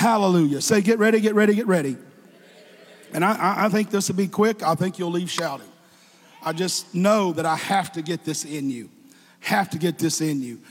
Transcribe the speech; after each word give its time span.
Hallelujah. 0.00 0.62
Say, 0.62 0.80
get 0.80 0.98
ready, 0.98 1.20
get 1.20 1.34
ready, 1.34 1.54
get 1.54 1.66
ready. 1.66 1.94
And 3.12 3.22
I, 3.22 3.66
I 3.66 3.68
think 3.68 3.90
this 3.90 4.08
will 4.08 4.16
be 4.16 4.28
quick. 4.28 4.62
I 4.62 4.74
think 4.74 4.98
you'll 4.98 5.10
leave 5.10 5.30
shouting. 5.30 5.68
I 6.42 6.54
just 6.54 6.94
know 6.94 7.34
that 7.34 7.44
I 7.44 7.56
have 7.56 7.92
to 7.92 8.00
get 8.00 8.24
this 8.24 8.46
in 8.46 8.70
you. 8.70 8.88
Have 9.40 9.68
to 9.68 9.78
get 9.78 9.98
this 9.98 10.22
in 10.22 10.40
you. 10.40 10.62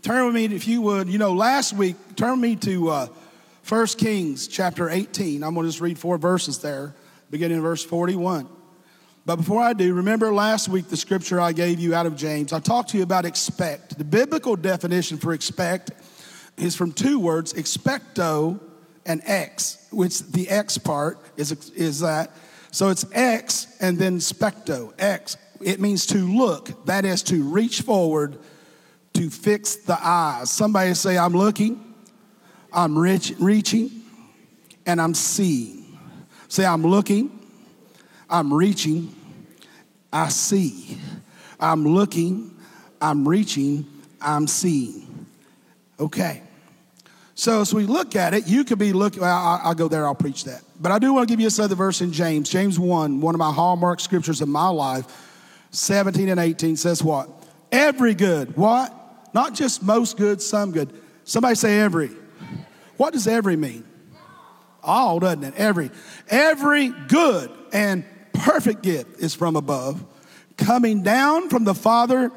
Turn 0.00 0.24
with 0.24 0.34
me, 0.34 0.46
if 0.46 0.66
you 0.66 0.80
would. 0.80 1.10
You 1.10 1.18
know, 1.18 1.34
last 1.34 1.74
week, 1.74 1.96
turn 2.16 2.40
me 2.40 2.56
to 2.56 2.88
uh, 2.88 3.06
1 3.68 3.86
Kings 3.98 4.48
chapter 4.48 4.88
18. 4.88 5.44
I'm 5.44 5.52
going 5.52 5.66
to 5.66 5.68
just 5.68 5.82
read 5.82 5.98
four 5.98 6.16
verses 6.16 6.60
there, 6.60 6.94
beginning 7.30 7.58
in 7.58 7.62
verse 7.62 7.84
41. 7.84 8.48
But 9.26 9.36
before 9.36 9.60
I 9.60 9.74
do, 9.74 9.92
remember 9.92 10.32
last 10.32 10.70
week 10.70 10.88
the 10.88 10.96
scripture 10.96 11.42
I 11.42 11.52
gave 11.52 11.78
you 11.78 11.94
out 11.94 12.06
of 12.06 12.16
James. 12.16 12.54
I 12.54 12.60
talked 12.60 12.88
to 12.92 12.96
you 12.96 13.02
about 13.02 13.26
expect. 13.26 13.98
The 13.98 14.04
biblical 14.04 14.56
definition 14.56 15.18
for 15.18 15.34
expect 15.34 15.90
is 16.56 16.74
from 16.74 16.92
two 16.92 17.20
words, 17.20 17.52
expecto 17.52 18.60
and 19.08 19.22
X, 19.24 19.88
which 19.90 20.20
the 20.20 20.48
X 20.48 20.78
part 20.78 21.18
is, 21.36 21.50
is 21.70 22.00
that. 22.00 22.30
So 22.70 22.90
it's 22.90 23.04
X 23.12 23.66
and 23.80 23.98
then 23.98 24.18
specto, 24.18 24.92
X. 24.98 25.36
It 25.60 25.80
means 25.80 26.06
to 26.06 26.18
look, 26.18 26.84
that 26.84 27.04
is 27.04 27.22
to 27.24 27.42
reach 27.42 27.80
forward, 27.80 28.38
to 29.14 29.30
fix 29.30 29.76
the 29.76 29.98
eyes. 30.00 30.50
Somebody 30.50 30.94
say, 30.94 31.18
I'm 31.18 31.32
looking, 31.32 31.94
I'm 32.72 32.96
rich, 32.96 33.32
reaching, 33.40 33.90
and 34.86 35.00
I'm 35.00 35.14
seeing. 35.14 35.98
Say, 36.46 36.64
I'm 36.64 36.84
looking, 36.84 37.36
I'm 38.30 38.52
reaching, 38.52 39.14
I 40.12 40.28
see. 40.28 40.98
I'm 41.58 41.88
looking, 41.88 42.54
I'm 43.00 43.26
reaching, 43.26 43.86
I'm 44.20 44.46
seeing. 44.46 45.26
Okay. 45.98 46.42
So 47.38 47.60
as 47.60 47.72
we 47.72 47.86
look 47.86 48.16
at 48.16 48.34
it, 48.34 48.48
you 48.48 48.64
could 48.64 48.80
be 48.80 48.92
looking, 48.92 49.20
well, 49.20 49.60
I'll, 49.62 49.72
go 49.72 49.86
there, 49.86 50.04
I'll 50.04 50.14
preach 50.16 50.42
that. 50.42 50.60
But 50.80 50.90
I 50.90 50.98
do 50.98 51.14
want 51.14 51.28
to 51.28 51.32
give 51.32 51.38
you 51.38 51.46
this 51.46 51.60
other 51.60 51.76
verse 51.76 52.00
in 52.00 52.10
James. 52.10 52.50
James 52.50 52.80
1, 52.80 53.20
one 53.20 53.32
of 53.32 53.38
my 53.38 53.52
hallmark 53.52 54.00
scriptures 54.00 54.40
of 54.40 54.48
my 54.48 54.66
life, 54.66 55.04
17 55.70 56.30
and 56.30 56.40
18 56.40 56.76
says 56.76 57.00
what? 57.00 57.30
Every 57.70 58.16
good. 58.16 58.56
What? 58.56 58.92
Not 59.34 59.54
just 59.54 59.84
most 59.84 60.16
good, 60.16 60.42
some 60.42 60.72
good. 60.72 60.92
Somebody 61.22 61.54
say 61.54 61.78
every. 61.78 62.10
What 62.96 63.12
does 63.12 63.28
every 63.28 63.54
mean? 63.54 63.84
All, 64.82 65.20
doesn't 65.20 65.44
it? 65.44 65.54
Every. 65.56 65.92
Every 66.28 66.88
good 66.88 67.52
and 67.72 68.04
perfect 68.32 68.82
gift 68.82 69.20
is 69.20 69.36
from 69.36 69.54
above, 69.54 70.04
coming 70.56 71.04
down 71.04 71.50
from 71.50 71.62
the 71.62 71.74
Father 71.74 72.32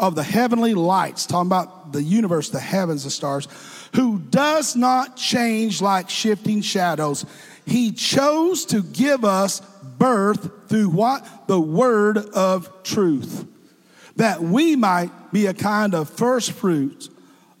of 0.00 0.14
the 0.14 0.22
heavenly 0.22 0.72
lights, 0.72 1.26
talking 1.26 1.48
about 1.48 1.92
the 1.92 2.02
universe, 2.02 2.48
the 2.48 2.58
heavens, 2.58 3.04
the 3.04 3.10
stars, 3.10 3.48
who 3.96 4.18
does 4.18 4.76
not 4.76 5.16
change 5.16 5.80
like 5.80 6.10
shifting 6.10 6.60
shadows. 6.60 7.24
He 7.64 7.92
chose 7.92 8.66
to 8.66 8.82
give 8.82 9.24
us 9.24 9.60
birth 9.98 10.68
through 10.68 10.90
what? 10.90 11.26
The 11.48 11.58
word 11.58 12.18
of 12.18 12.82
truth, 12.82 13.46
that 14.16 14.42
we 14.42 14.76
might 14.76 15.32
be 15.32 15.46
a 15.46 15.54
kind 15.54 15.94
of 15.94 16.10
first 16.10 16.52
fruits 16.52 17.08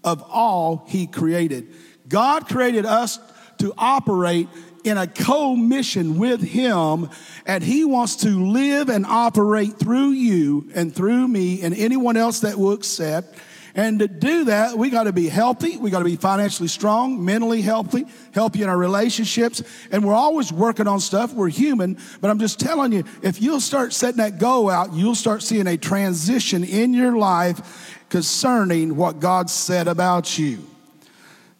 of 0.04 0.22
all 0.22 0.84
he 0.88 1.06
created. 1.06 1.74
God 2.06 2.46
created 2.46 2.84
us 2.84 3.18
to 3.58 3.72
operate 3.78 4.48
in 4.84 4.98
a 4.98 5.06
co-mission 5.06 6.18
with 6.18 6.42
him 6.42 7.08
and 7.46 7.64
he 7.64 7.84
wants 7.84 8.16
to 8.16 8.28
live 8.28 8.90
and 8.90 9.06
operate 9.06 9.78
through 9.78 10.10
you 10.10 10.70
and 10.74 10.94
through 10.94 11.26
me 11.26 11.62
and 11.62 11.74
anyone 11.74 12.16
else 12.16 12.40
that 12.40 12.58
will 12.58 12.72
accept 12.72 13.36
and 13.76 13.98
to 13.98 14.08
do 14.08 14.44
that, 14.46 14.76
we 14.78 14.88
got 14.88 15.02
to 15.02 15.12
be 15.12 15.28
healthy. 15.28 15.76
We 15.76 15.90
got 15.90 15.98
to 15.98 16.06
be 16.06 16.16
financially 16.16 16.68
strong, 16.68 17.22
mentally 17.22 17.60
healthy, 17.60 18.06
healthy 18.32 18.62
in 18.62 18.70
our 18.70 18.76
relationships. 18.76 19.62
And 19.92 20.02
we're 20.02 20.14
always 20.14 20.50
working 20.50 20.88
on 20.88 20.98
stuff. 20.98 21.34
We're 21.34 21.50
human. 21.50 21.98
But 22.22 22.30
I'm 22.30 22.38
just 22.38 22.58
telling 22.58 22.92
you, 22.92 23.04
if 23.22 23.42
you'll 23.42 23.60
start 23.60 23.92
setting 23.92 24.16
that 24.16 24.38
goal 24.38 24.70
out, 24.70 24.94
you'll 24.94 25.14
start 25.14 25.42
seeing 25.42 25.66
a 25.66 25.76
transition 25.76 26.64
in 26.64 26.94
your 26.94 27.18
life 27.18 28.02
concerning 28.08 28.96
what 28.96 29.20
God 29.20 29.50
said 29.50 29.88
about 29.88 30.38
you. 30.38 30.66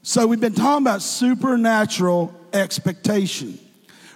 So 0.02 0.26
we've 0.26 0.40
been 0.40 0.54
talking 0.54 0.86
about 0.86 1.02
supernatural 1.02 2.34
expectation. 2.54 3.58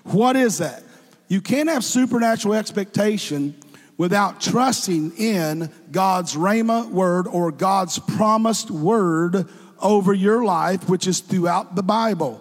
What 0.04 0.36
is 0.36 0.56
that? 0.58 0.84
You 1.28 1.42
can't 1.42 1.68
have 1.68 1.84
supernatural 1.84 2.54
expectation 2.54 3.54
without 4.00 4.40
trusting 4.40 5.12
in 5.18 5.70
God's 5.92 6.34
Rhema 6.34 6.88
word 6.88 7.26
or 7.26 7.52
God's 7.52 7.98
promised 7.98 8.70
word 8.70 9.46
over 9.78 10.14
your 10.14 10.42
life, 10.42 10.88
which 10.88 11.06
is 11.06 11.20
throughout 11.20 11.76
the 11.76 11.82
Bible. 11.82 12.40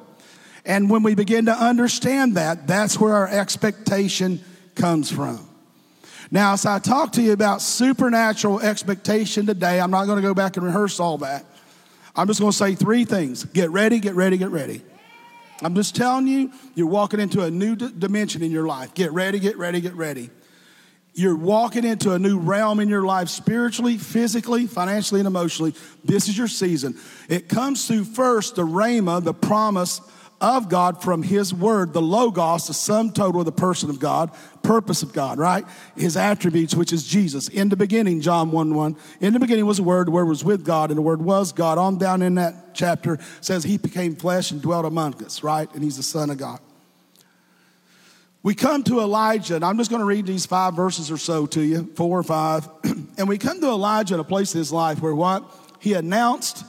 And 0.64 0.90
when 0.90 1.04
we 1.04 1.16
begin 1.16 1.48
to 1.48 1.52
understand 1.52 2.38
that, 2.38 2.66
that's 2.66 2.98
where 2.98 3.14
our 3.14 3.28
expectation 3.28 4.40
comes 4.76 5.12
from. 5.12 5.50
Now, 6.32 6.54
as 6.54 6.66
I 6.66 6.80
talk 6.80 7.12
to 7.14 7.22
you 7.22 7.34
about 7.34 7.62
supernatural 7.62 8.62
expectation 8.62 9.46
today, 9.46 9.82
I'm 9.82 9.92
not 9.92 10.06
going 10.06 10.16
to 10.16 10.26
go 10.26 10.34
back 10.34 10.56
and 10.56 10.66
rehearse 10.66 10.98
all 10.98 11.18
that. 11.18 11.44
I'm 12.16 12.28
just 12.28 12.40
going 12.40 12.54
to 12.54 12.58
say 12.58 12.76
three 12.76 13.04
things 13.04 13.44
get 13.44 13.70
ready, 13.70 14.00
get 14.00 14.16
ready, 14.16 14.38
get 14.38 14.52
ready. 14.52 14.82
I'm 15.62 15.76
just 15.76 15.94
telling 15.94 16.26
you, 16.26 16.54
you're 16.76 16.88
walking 16.88 17.20
into 17.20 17.44
a 17.44 17.52
new 17.52 17.76
d- 17.76 17.92
dimension 18.00 18.44
in 18.44 18.50
your 18.50 18.66
life. 18.66 18.94
Get 18.94 19.12
ready, 19.12 19.40
get 19.40 19.58
ready, 19.58 19.82
get 19.82 19.94
ready. 19.96 20.30
You're 21.20 21.36
walking 21.36 21.84
into 21.84 22.14
a 22.14 22.20
new 22.20 22.40
realm 22.40 22.80
in 22.80 22.88
your 22.88 23.02
life 23.02 23.28
spiritually, 23.28 23.98
physically, 23.98 24.68
financially, 24.68 25.20
and 25.20 25.28
emotionally. 25.28 25.74
This 26.06 26.30
is 26.30 26.38
your 26.38 26.48
season. 26.48 26.98
It 27.28 27.50
comes 27.50 27.86
through 27.86 28.06
first 28.06 28.56
the 28.56 28.66
Rhema, 28.66 29.22
the 29.22 29.34
promise 29.34 30.00
of 30.40 30.70
God 30.70 31.04
from 31.04 31.22
His 31.22 31.54
Word, 31.54 31.92
the 31.92 32.02
Logos, 32.02 32.68
the 32.68 32.74
sum 32.74 33.12
total 33.12 33.42
of 33.42 33.46
the 33.46 33.52
person 33.52 33.90
of 33.90 34.00
God, 34.00 34.32
purpose 34.64 35.04
of 35.04 35.12
God, 35.12 35.40
right? 35.40 35.66
His 35.98 36.16
attributes, 36.16 36.74
which 36.74 36.94
is 36.94 37.06
Jesus. 37.06 37.50
In 37.50 37.68
the 37.68 37.76
beginning, 37.76 38.22
John 38.22 38.52
1 38.52 38.74
1, 38.74 38.96
in 39.20 39.34
the 39.34 39.40
beginning 39.40 39.66
was 39.66 39.76
the 39.76 39.84
Word, 39.84 40.08
the 40.08 40.12
Word 40.12 40.30
was 40.30 40.46
with 40.46 40.64
God, 40.64 40.90
and 40.90 40.98
the 40.98 41.02
Word 41.02 41.22
was 41.22 41.52
God. 41.52 41.78
On 41.78 41.98
down 41.98 42.22
in 42.22 42.36
that 42.36 42.74
chapter 42.74 43.20
says 43.42 43.66
He 43.66 43.78
became 43.78 44.16
flesh 44.16 44.52
and 44.52 44.62
dwelt 44.62 44.86
among 44.86 45.22
us, 45.22 45.44
right? 45.44 45.70
And 45.76 45.84
He's 45.84 45.98
the 45.98 46.04
Son 46.04 46.30
of 46.30 46.38
God. 46.38 46.62
We 48.42 48.56
come 48.56 48.84
to 48.84 49.02
Elijah, 49.02 49.56
and 49.56 49.66
I'm 49.66 49.78
just 49.78 49.90
going 49.90 50.00
to 50.00 50.06
read 50.06 50.26
these 50.26 50.46
five 50.46 50.74
verses 50.74 51.12
or 51.12 51.18
so 51.18 51.46
to 51.48 51.62
you, 51.62 51.92
four 51.96 52.18
or 52.18 52.24
five. 52.24 52.70
and 53.18 53.28
we 53.28 53.38
come 53.38 53.60
to 53.60 53.68
Elijah 53.68 54.14
in 54.14 54.20
a 54.22 54.24
place 54.24 54.54
in 54.54 54.60
his 54.60 54.72
life 54.72 55.02
where 55.02 55.14
what? 55.14 55.44
He 55.80 55.94
announced 55.94 56.64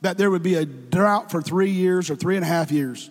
that 0.00 0.16
there 0.16 0.30
would 0.30 0.42
be 0.42 0.54
a 0.54 0.64
drought 0.64 1.30
for 1.30 1.42
three 1.42 1.70
years 1.70 2.08
or 2.08 2.16
three 2.16 2.36
and 2.36 2.44
a 2.44 2.48
half 2.48 2.70
years 2.70 3.10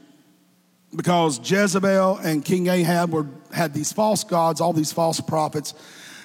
because 0.95 1.39
Jezebel 1.39 2.17
and 2.17 2.43
King 2.43 2.65
Ahab 2.65 3.11
were, 3.11 3.27
had 3.53 3.75
these 3.75 3.93
false 3.93 4.23
gods, 4.23 4.59
all 4.59 4.73
these 4.73 4.91
false 4.91 5.21
prophets, 5.21 5.75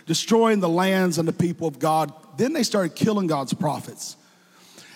destroying 0.07 0.61
the 0.61 0.69
lands 0.71 1.19
and 1.19 1.29
the 1.29 1.35
people 1.35 1.69
of 1.69 1.79
God. 1.79 2.15
Then 2.39 2.55
they 2.55 2.63
started 2.63 2.95
killing 2.95 3.27
God's 3.27 3.53
prophets. 3.53 4.17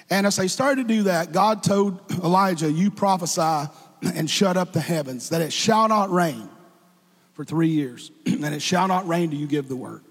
And 0.09 0.27
as 0.27 0.37
they 0.37 0.49
started 0.49 0.89
to 0.89 0.95
do 0.95 1.03
that, 1.03 1.33
God 1.33 1.63
told 1.63 2.01
Elijah, 2.13 2.73
You 2.73 2.91
prophesy 2.91 3.71
and 4.03 4.31
shut 4.31 4.57
up 4.57 4.73
the 4.73 4.81
heavens, 4.81 5.29
that 5.29 5.43
it 5.43 5.53
shall 5.53 5.87
not 5.89 6.11
rain 6.11 6.49
for 7.39 7.45
three 7.45 7.69
years, 7.69 8.11
and 8.27 8.45
it 8.47 8.61
shall 8.61 8.89
not 8.89 9.07
rain 9.07 9.31
till 9.31 9.39
you 9.39 9.47
give 9.47 9.69
the 9.69 9.77
word. 9.77 10.03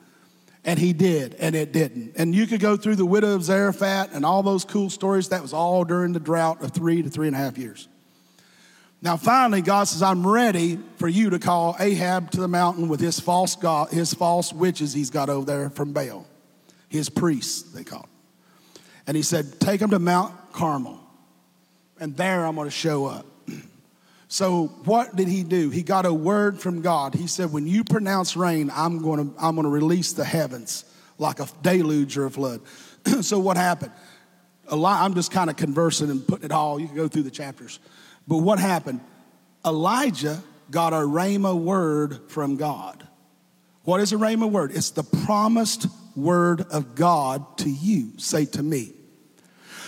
And 0.64 0.80
he 0.80 0.94
did, 0.94 1.36
and 1.36 1.58
it 1.58 1.74
didn't. 1.74 2.14
And 2.16 2.34
you 2.34 2.48
could 2.48 2.62
go 2.62 2.78
through 2.78 2.96
the 2.96 3.06
widow 3.06 3.36
of 3.36 3.44
Zarephath 3.44 4.16
and 4.16 4.26
all 4.26 4.44
those 4.44 4.64
cool 4.64 4.90
stories. 4.90 5.28
That 5.28 5.42
was 5.42 5.52
all 5.52 5.84
during 5.84 6.14
the 6.14 6.22
drought 6.22 6.64
of 6.64 6.72
three 6.72 7.02
to 7.02 7.10
three 7.10 7.28
and 7.28 7.36
a 7.36 7.40
half 7.40 7.58
years. 7.58 7.90
Now, 9.02 9.18
finally, 9.18 9.62
God 9.62 9.90
says, 9.90 10.02
I'm 10.02 10.26
ready 10.26 10.80
for 10.96 11.10
you 11.10 11.32
to 11.32 11.38
call 11.38 11.76
Ahab 11.82 12.32
to 12.32 12.40
the 12.40 12.48
mountain 12.48 12.88
with 12.88 13.02
his 13.02 13.20
false 13.20 13.58
God, 13.58 13.90
his 13.90 14.14
false 14.14 14.54
witches 14.54 14.94
he's 14.94 15.10
got 15.10 15.28
over 15.28 15.46
there 15.46 15.70
from 15.70 15.92
Baal, 15.92 16.26
his 16.88 17.10
priests, 17.10 17.74
they 17.74 17.84
call. 17.84 18.08
And 19.06 19.18
he 19.18 19.24
said, 19.24 19.60
Take 19.60 19.82
them 19.82 19.90
to 19.90 20.00
Mount 20.00 20.34
Carmel, 20.54 20.98
and 22.00 22.16
there 22.16 22.46
I'm 22.46 22.56
going 22.56 22.68
to 22.68 22.72
show 22.72 23.06
up. 23.06 23.26
So 24.28 24.68
what 24.84 25.16
did 25.16 25.28
he 25.28 25.44
do? 25.44 25.70
He 25.70 25.84
got 25.84 26.06
a 26.06 26.14
word 26.14 26.60
from 26.60 26.82
God. 26.82 27.16
He 27.16 27.28
said, 27.28 27.52
"When 27.52 27.66
you 27.66 27.84
pronounce 27.84 28.36
rain, 28.36 28.72
I'm 28.74 29.02
going 29.02 29.30
to 29.30 29.36
I'm 29.40 29.56
going 29.56 29.64
to 29.64 29.70
release 29.70 30.14
the 30.14 30.26
heavens 30.26 30.84
like 31.18 31.40
a 31.40 31.48
deluge 31.62 32.18
or 32.18 32.26
a 32.26 32.32
flood." 32.32 32.62
so 33.22 33.40
what 33.40 33.56
happened? 33.58 33.92
A 34.68 34.76
lot. 34.76 35.04
I'm 35.04 35.14
just 35.14 35.32
kind 35.32 35.50
of 35.50 35.56
conversing 35.56 36.10
and 36.10 36.28
putting 36.28 36.46
it 36.46 36.52
all. 36.52 36.80
You 36.80 36.88
can 36.88 36.96
go 36.96 37.08
through 37.08 37.24
the 37.24 37.32
chapters. 37.32 37.80
But 38.28 38.40
what 38.40 38.60
happened? 38.60 39.00
Elijah 39.66 40.42
got 40.70 40.92
a 40.92 40.98
rhema 40.98 41.58
word 41.58 42.30
from 42.30 42.58
God. 42.58 43.08
What 43.84 44.02
is 44.02 44.12
a 44.12 44.18
rhema 44.18 44.52
word? 44.52 44.72
It's 44.74 44.90
the 44.90 45.04
promised 45.04 45.88
word 46.18 46.62
of 46.62 46.96
God 46.96 47.58
to 47.60 47.70
you. 47.70 48.12
Say 48.18 48.46
to 48.46 48.62
me. 48.62 48.92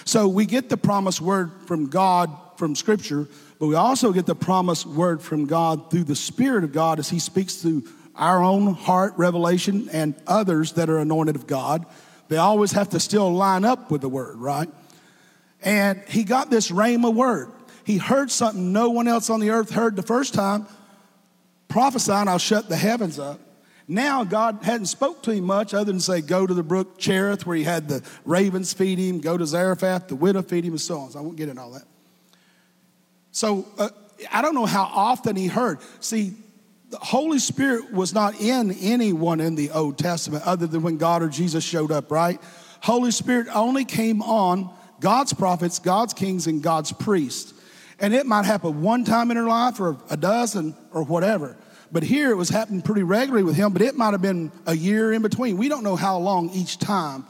So 0.05 0.29
we 0.29 0.45
get 0.45 0.69
the 0.69 0.77
promised 0.77 1.19
word 1.19 1.51
from 1.67 1.87
God 1.87 2.31
from 2.55 2.75
Scripture, 2.75 3.27
but 3.59 3.67
we 3.67 3.75
also 3.75 4.13
get 4.13 4.25
the 4.25 4.35
promised 4.35 4.85
word 4.85 5.21
from 5.21 5.45
God 5.45 5.91
through 5.91 6.05
the 6.05 6.15
Spirit 6.15 6.63
of 6.63 6.71
God 6.71 6.97
as 6.97 7.09
He 7.09 7.19
speaks 7.19 7.55
through 7.55 7.83
our 8.15 8.43
own 8.43 8.73
heart 8.73 9.13
revelation 9.17 9.89
and 9.91 10.15
others 10.25 10.73
that 10.73 10.89
are 10.89 10.99
anointed 10.99 11.35
of 11.35 11.45
God. 11.47 11.85
They 12.29 12.37
always 12.37 12.73
have 12.73 12.89
to 12.89 12.99
still 12.99 13.31
line 13.33 13.65
up 13.65 13.91
with 13.91 14.01
the 14.01 14.09
word, 14.09 14.37
right? 14.37 14.69
And 15.61 16.01
he 16.07 16.23
got 16.23 16.49
this 16.49 16.69
rhema 16.71 17.13
word. 17.13 17.51
he 17.83 17.97
heard 17.97 18.29
something 18.29 18.71
no 18.71 18.91
one 18.91 19.07
else 19.07 19.29
on 19.29 19.39
the 19.39 19.49
earth 19.49 19.71
heard 19.71 19.95
the 19.95 20.03
first 20.03 20.33
time, 20.33 20.67
prophesying, 21.67 22.27
I'll 22.27 22.37
shut 22.37 22.69
the 22.69 22.75
heavens 22.75 23.19
up. 23.19 23.39
Now 23.87 24.23
God 24.23 24.59
hadn't 24.61 24.85
spoke 24.85 25.23
to 25.23 25.31
him 25.31 25.45
much 25.45 25.73
other 25.73 25.91
than 25.91 25.99
say, 25.99 26.21
go 26.21 26.45
to 26.45 26.53
the 26.53 26.61
brook 26.61 26.99
Cherith 26.99 27.47
where 27.47 27.57
he 27.57 27.63
had 27.63 27.89
the 27.89 28.03
ravens 28.23 28.71
feed 28.73 28.99
him, 28.99 29.19
go 29.19 29.37
to 29.37 29.45
Zarephath, 29.45 30.07
the 30.07 30.15
widow 30.15 30.43
feed 30.43 30.63
him, 30.63 30.73
and 30.73 30.81
so 30.81 30.99
on. 30.99 31.11
So 31.11 31.19
I 31.19 31.21
won't 31.23 31.35
get 31.35 31.49
into 31.49 31.61
all 31.61 31.71
that. 31.71 31.83
So 33.31 33.67
uh, 33.77 33.89
I 34.31 34.41
don't 34.41 34.55
know 34.55 34.65
how 34.65 34.83
often 34.83 35.35
he 35.35 35.47
heard. 35.47 35.79
See, 35.99 36.33
the 36.89 36.97
Holy 36.97 37.39
Spirit 37.39 37.93
was 37.93 38.13
not 38.13 38.39
in 38.41 38.71
anyone 38.71 39.39
in 39.39 39.55
the 39.55 39.71
Old 39.71 39.97
Testament 39.97 40.43
other 40.45 40.65
than 40.67 40.81
when 40.81 40.97
God 40.97 41.21
or 41.21 41.29
Jesus 41.29 41.63
showed 41.63 41.91
up, 41.91 42.11
right? 42.11 42.41
Holy 42.81 43.11
Spirit 43.11 43.47
only 43.53 43.85
came 43.85 44.21
on 44.21 44.73
God's 44.99 45.33
prophets, 45.33 45.79
God's 45.79 46.13
kings, 46.13 46.47
and 46.47 46.63
God's 46.63 46.91
priests. 46.91 47.53
And 47.99 48.13
it 48.13 48.25
might 48.25 48.45
happen 48.45 48.81
one 48.81 49.03
time 49.03 49.29
in 49.29 49.37
her 49.37 49.47
life 49.47 49.79
or 49.79 49.97
a 50.09 50.17
dozen 50.17 50.75
or 50.91 51.03
whatever. 51.03 51.57
But 51.91 52.03
here 52.03 52.31
it 52.31 52.35
was 52.35 52.49
happening 52.49 52.81
pretty 52.81 53.03
regularly 53.03 53.43
with 53.43 53.55
him, 53.55 53.73
but 53.73 53.81
it 53.81 53.95
might 53.95 54.11
have 54.11 54.21
been 54.21 54.51
a 54.65 54.75
year 54.75 55.11
in 55.11 55.21
between. 55.21 55.57
We 55.57 55.69
don't 55.69 55.83
know 55.83 55.95
how 55.95 56.17
long 56.17 56.49
each 56.51 56.77
time 56.77 57.25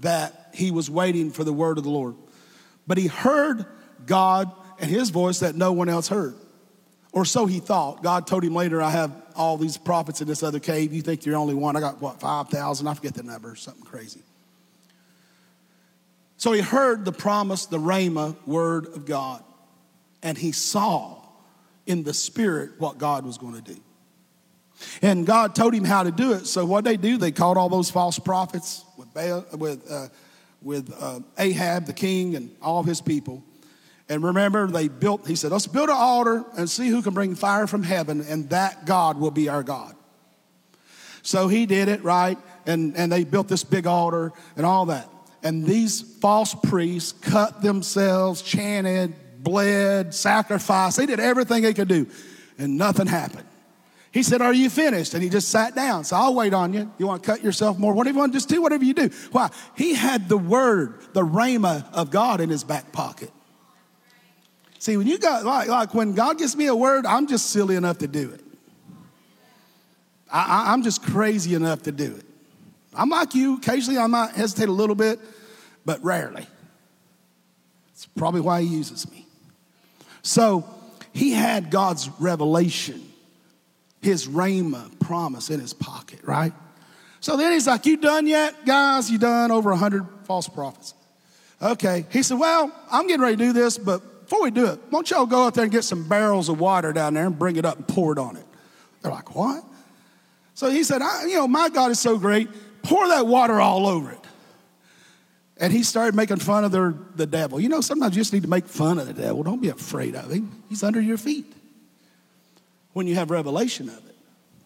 that 0.00 0.50
he 0.54 0.70
was 0.70 0.90
waiting 0.90 1.30
for 1.30 1.44
the 1.44 1.52
word 1.52 1.78
of 1.78 1.84
the 1.84 1.90
Lord. 1.90 2.14
But 2.86 2.98
he 2.98 3.06
heard 3.06 3.64
God 4.06 4.52
and 4.82 4.90
his 4.90 5.10
voice 5.10 5.38
that 5.38 5.54
no 5.54 5.72
one 5.72 5.88
else 5.88 6.08
heard. 6.08 6.34
Or 7.12 7.24
so 7.24 7.46
he 7.46 7.60
thought. 7.60 8.02
God 8.02 8.26
told 8.26 8.42
him 8.42 8.54
later, 8.54 8.82
I 8.82 8.90
have 8.90 9.12
all 9.36 9.56
these 9.56 9.76
prophets 9.76 10.20
in 10.20 10.26
this 10.26 10.42
other 10.42 10.58
cave. 10.58 10.92
You 10.92 11.02
think 11.02 11.24
you're 11.24 11.36
only 11.36 11.54
one. 11.54 11.76
I 11.76 11.80
got 11.80 12.02
what, 12.02 12.20
5,000? 12.20 12.86
I 12.86 12.94
forget 12.94 13.14
the 13.14 13.22
number, 13.22 13.54
something 13.54 13.84
crazy. 13.84 14.22
So 16.36 16.52
he 16.52 16.60
heard 16.60 17.04
the 17.04 17.12
promise, 17.12 17.66
the 17.66 17.78
Rhema 17.78 18.34
word 18.46 18.86
of 18.86 19.06
God, 19.06 19.44
and 20.22 20.36
he 20.36 20.50
saw 20.50 21.22
in 21.86 22.02
the 22.02 22.12
spirit 22.12 22.72
what 22.78 22.98
God 22.98 23.24
was 23.24 23.38
going 23.38 23.54
to 23.54 23.62
do. 23.62 23.80
And 25.00 25.24
God 25.24 25.54
told 25.54 25.74
him 25.74 25.84
how 25.84 26.02
to 26.02 26.10
do 26.10 26.32
it. 26.32 26.46
So 26.46 26.64
what 26.64 26.82
they 26.82 26.96
do, 26.96 27.18
they 27.18 27.30
called 27.30 27.56
all 27.56 27.68
those 27.68 27.90
false 27.90 28.18
prophets 28.18 28.84
with, 28.96 29.14
Baal, 29.14 29.44
with, 29.56 29.88
uh, 29.88 30.08
with 30.60 30.92
uh, 30.98 31.20
Ahab, 31.38 31.86
the 31.86 31.92
king, 31.92 32.34
and 32.34 32.50
all 32.60 32.82
his 32.82 33.00
people. 33.00 33.44
And 34.12 34.22
remember, 34.22 34.66
they 34.66 34.88
built, 34.88 35.26
he 35.26 35.34
said, 35.34 35.52
let's 35.52 35.66
build 35.66 35.88
an 35.88 35.96
altar 35.98 36.44
and 36.58 36.68
see 36.68 36.88
who 36.88 37.00
can 37.00 37.14
bring 37.14 37.34
fire 37.34 37.66
from 37.66 37.82
heaven, 37.82 38.20
and 38.20 38.50
that 38.50 38.84
God 38.84 39.16
will 39.16 39.30
be 39.30 39.48
our 39.48 39.62
God. 39.62 39.94
So 41.22 41.48
he 41.48 41.64
did 41.64 41.88
it, 41.88 42.04
right? 42.04 42.36
And, 42.66 42.94
and 42.94 43.10
they 43.10 43.24
built 43.24 43.48
this 43.48 43.64
big 43.64 43.86
altar 43.86 44.34
and 44.54 44.66
all 44.66 44.84
that. 44.86 45.08
And 45.42 45.64
these 45.64 46.02
false 46.02 46.54
priests 46.54 47.12
cut 47.12 47.62
themselves, 47.62 48.42
chanted, 48.42 49.14
bled, 49.42 50.12
sacrificed. 50.12 50.98
They 50.98 51.06
did 51.06 51.18
everything 51.18 51.62
they 51.62 51.72
could 51.72 51.88
do, 51.88 52.06
and 52.58 52.76
nothing 52.76 53.06
happened. 53.06 53.46
He 54.10 54.22
said, 54.22 54.42
Are 54.42 54.52
you 54.52 54.68
finished? 54.68 55.14
And 55.14 55.22
he 55.22 55.30
just 55.30 55.48
sat 55.48 55.74
down. 55.74 56.04
So 56.04 56.16
I'll 56.16 56.34
wait 56.34 56.52
on 56.52 56.74
you. 56.74 56.92
You 56.98 57.06
want 57.06 57.22
to 57.22 57.26
cut 57.30 57.42
yourself 57.42 57.78
more? 57.78 57.94
Whatever 57.94 58.16
you 58.16 58.20
want, 58.20 58.34
just 58.34 58.50
do 58.50 58.60
whatever 58.60 58.84
you 58.84 58.92
do. 58.92 59.08
Why? 59.30 59.48
He 59.74 59.94
had 59.94 60.28
the 60.28 60.36
word, 60.36 61.00
the 61.14 61.22
rhema 61.22 61.90
of 61.94 62.10
God 62.10 62.42
in 62.42 62.50
his 62.50 62.62
back 62.62 62.92
pocket. 62.92 63.30
See, 64.82 64.96
when 64.96 65.06
you 65.06 65.16
got, 65.16 65.44
like, 65.44 65.68
like 65.68 65.94
when 65.94 66.12
God 66.12 66.38
gives 66.38 66.56
me 66.56 66.66
a 66.66 66.74
word, 66.74 67.06
I'm 67.06 67.28
just 67.28 67.50
silly 67.50 67.76
enough 67.76 67.98
to 67.98 68.08
do 68.08 68.32
it. 68.32 68.40
I, 70.28 70.72
I'm 70.72 70.82
just 70.82 71.04
crazy 71.04 71.54
enough 71.54 71.82
to 71.82 71.92
do 71.92 72.16
it. 72.16 72.24
I'm 72.92 73.08
like 73.08 73.32
you. 73.36 73.58
Occasionally 73.58 73.96
I 73.96 74.08
might 74.08 74.32
hesitate 74.32 74.68
a 74.68 74.72
little 74.72 74.96
bit, 74.96 75.20
but 75.84 76.02
rarely. 76.02 76.48
It's 77.92 78.06
probably 78.06 78.40
why 78.40 78.62
he 78.62 78.66
uses 78.66 79.08
me. 79.08 79.24
So 80.22 80.68
he 81.12 81.30
had 81.30 81.70
God's 81.70 82.10
revelation 82.18 83.08
his 84.00 84.26
rhema 84.26 84.98
promise 84.98 85.48
in 85.48 85.60
his 85.60 85.72
pocket, 85.72 86.18
right? 86.24 86.52
So 87.20 87.36
then 87.36 87.52
he's 87.52 87.68
like, 87.68 87.86
You 87.86 87.98
done 87.98 88.26
yet, 88.26 88.66
guys? 88.66 89.08
You 89.08 89.18
done 89.18 89.52
over 89.52 89.70
a 89.70 89.74
100 89.74 90.04
false 90.24 90.48
prophets. 90.48 90.94
Okay. 91.62 92.04
He 92.10 92.24
said, 92.24 92.40
Well, 92.40 92.72
I'm 92.90 93.06
getting 93.06 93.22
ready 93.22 93.36
to 93.36 93.44
do 93.44 93.52
this, 93.52 93.78
but 93.78 94.02
before 94.32 94.44
we 94.44 94.50
do 94.50 94.64
it, 94.64 94.80
won't 94.90 95.10
y'all 95.10 95.26
go 95.26 95.44
out 95.44 95.52
there 95.52 95.64
and 95.64 95.70
get 95.70 95.84
some 95.84 96.08
barrels 96.08 96.48
of 96.48 96.58
water 96.58 96.90
down 96.94 97.12
there 97.12 97.26
and 97.26 97.38
bring 97.38 97.56
it 97.56 97.66
up 97.66 97.76
and 97.76 97.86
pour 97.86 98.12
it 98.12 98.18
on 98.18 98.36
it? 98.36 98.46
They're 99.02 99.12
like, 99.12 99.34
What? 99.34 99.62
So 100.54 100.70
he 100.70 100.84
said, 100.84 101.02
You 101.24 101.36
know, 101.36 101.46
my 101.46 101.68
God 101.68 101.90
is 101.90 102.00
so 102.00 102.16
great, 102.16 102.48
pour 102.82 103.06
that 103.08 103.26
water 103.26 103.60
all 103.60 103.86
over 103.86 104.10
it. 104.10 104.18
And 105.58 105.70
he 105.70 105.82
started 105.82 106.14
making 106.14 106.38
fun 106.38 106.64
of 106.64 106.72
their, 106.72 106.94
the 107.14 107.26
devil. 107.26 107.60
You 107.60 107.68
know, 107.68 107.82
sometimes 107.82 108.16
you 108.16 108.22
just 108.22 108.32
need 108.32 108.44
to 108.44 108.48
make 108.48 108.64
fun 108.64 108.98
of 108.98 109.06
the 109.06 109.12
devil. 109.12 109.42
Don't 109.42 109.60
be 109.60 109.68
afraid 109.68 110.14
of 110.14 110.30
him, 110.30 110.62
he's 110.70 110.82
under 110.82 111.00
your 111.00 111.18
feet 111.18 111.52
when 112.94 113.06
you 113.06 113.16
have 113.16 113.30
revelation 113.30 113.90
of 113.90 113.98
it. 114.08 114.16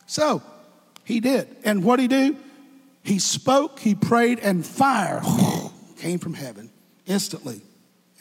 So 0.06 0.44
he 1.02 1.18
did. 1.18 1.48
And 1.64 1.82
what 1.82 1.98
he 1.98 2.06
do? 2.06 2.36
He 3.02 3.18
spoke, 3.18 3.80
he 3.80 3.96
prayed, 3.96 4.38
and 4.38 4.64
fire 4.64 5.22
came 5.98 6.20
from 6.20 6.34
heaven 6.34 6.70
instantly 7.04 7.62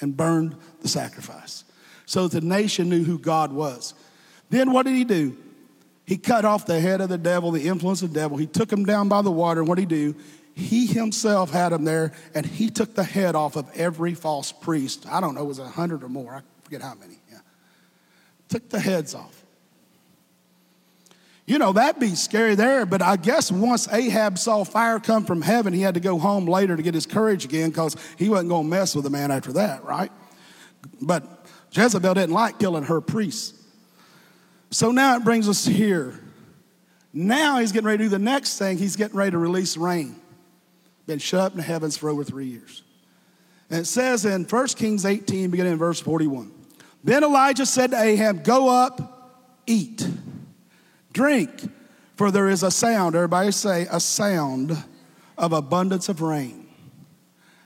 and 0.01 0.15
burned 0.15 0.55
the 0.85 0.89
sacrifice. 0.89 1.63
So 2.05 2.27
the 2.27 2.41
nation 2.41 2.89
knew 2.89 3.03
who 3.03 3.17
God 3.17 3.51
was. 3.51 3.95
Then 4.51 4.71
what 4.71 4.85
did 4.85 4.95
he 4.95 5.03
do? 5.03 5.35
He 6.05 6.17
cut 6.17 6.45
off 6.45 6.67
the 6.67 6.79
head 6.79 7.01
of 7.01 7.09
the 7.09 7.17
devil, 7.17 7.49
the 7.49 7.67
influence 7.67 8.03
of 8.03 8.13
the 8.13 8.19
devil. 8.19 8.37
He 8.37 8.45
took 8.45 8.71
him 8.71 8.85
down 8.85 9.09
by 9.09 9.23
the 9.23 9.31
water. 9.31 9.61
And 9.61 9.67
what 9.67 9.79
did 9.79 9.89
he 9.89 10.11
do? 10.11 10.15
He 10.53 10.85
himself 10.85 11.49
had 11.49 11.73
him 11.73 11.83
there, 11.83 12.13
and 12.33 12.45
he 12.45 12.69
took 12.69 12.93
the 12.93 13.03
head 13.03 13.35
off 13.35 13.55
of 13.55 13.67
every 13.73 14.13
false 14.13 14.51
priest. 14.51 15.05
I 15.09 15.19
don't 15.19 15.35
know, 15.35 15.41
it 15.41 15.47
was 15.47 15.59
a 15.59 15.67
hundred 15.67 16.03
or 16.03 16.07
more. 16.07 16.33
I 16.33 16.41
forget 16.63 16.81
how 16.81 16.93
many. 16.93 17.17
Yeah. 17.29 17.39
Took 18.47 18.69
the 18.69 18.79
heads 18.79 19.15
off. 19.15 19.43
You 21.47 21.59
know, 21.59 21.73
that'd 21.73 21.99
be 21.99 22.15
scary 22.15 22.55
there, 22.55 22.85
but 22.85 23.01
I 23.01 23.17
guess 23.17 23.51
once 23.51 23.91
Ahab 23.91 24.37
saw 24.37 24.63
fire 24.63 24.99
come 24.99 25.25
from 25.25 25.41
heaven, 25.41 25.73
he 25.73 25.81
had 25.81 25.95
to 25.95 25.99
go 25.99 26.17
home 26.17 26.45
later 26.45 26.77
to 26.77 26.81
get 26.81 26.93
his 26.93 27.05
courage 27.05 27.45
again 27.45 27.69
because 27.69 27.95
he 28.17 28.29
wasn't 28.29 28.49
going 28.49 28.63
to 28.63 28.69
mess 28.69 28.95
with 28.95 29.03
the 29.03 29.09
man 29.09 29.31
after 29.31 29.51
that, 29.53 29.83
right? 29.83 30.11
But 31.01 31.47
Jezebel 31.71 32.13
didn't 32.13 32.33
like 32.33 32.59
killing 32.59 32.83
her 32.83 33.01
priests. 33.01 33.61
So 34.71 34.91
now 34.91 35.15
it 35.17 35.23
brings 35.23 35.47
us 35.47 35.65
here. 35.65 36.19
Now 37.13 37.59
he's 37.59 37.71
getting 37.71 37.87
ready 37.87 37.99
to 37.99 38.03
do 38.05 38.09
the 38.09 38.19
next 38.19 38.57
thing. 38.57 38.77
He's 38.77 38.95
getting 38.95 39.15
ready 39.15 39.31
to 39.31 39.37
release 39.37 39.77
rain. 39.77 40.15
Been 41.07 41.19
shut 41.19 41.39
up 41.39 41.51
in 41.53 41.57
the 41.57 41.63
heavens 41.63 41.97
for 41.97 42.09
over 42.09 42.23
three 42.23 42.47
years. 42.47 42.83
And 43.69 43.81
it 43.81 43.85
says 43.85 44.25
in 44.25 44.43
1 44.43 44.67
Kings 44.69 45.05
18, 45.05 45.49
beginning 45.49 45.73
in 45.73 45.77
verse 45.77 45.99
41. 45.99 46.51
Then 47.03 47.23
Elijah 47.23 47.65
said 47.65 47.91
to 47.91 48.01
Ahab, 48.01 48.43
Go 48.43 48.69
up, 48.69 49.61
eat 49.67 50.07
Drink, 51.15 51.71
for 52.17 52.29
there 52.29 52.49
is 52.49 52.61
a 52.61 52.69
sound, 52.69 53.15
everybody 53.15 53.51
say, 53.51 53.87
a 53.89 54.01
sound 54.01 54.75
of 55.37 55.53
abundance 55.53 56.09
of 56.09 56.21
rain. 56.21 56.64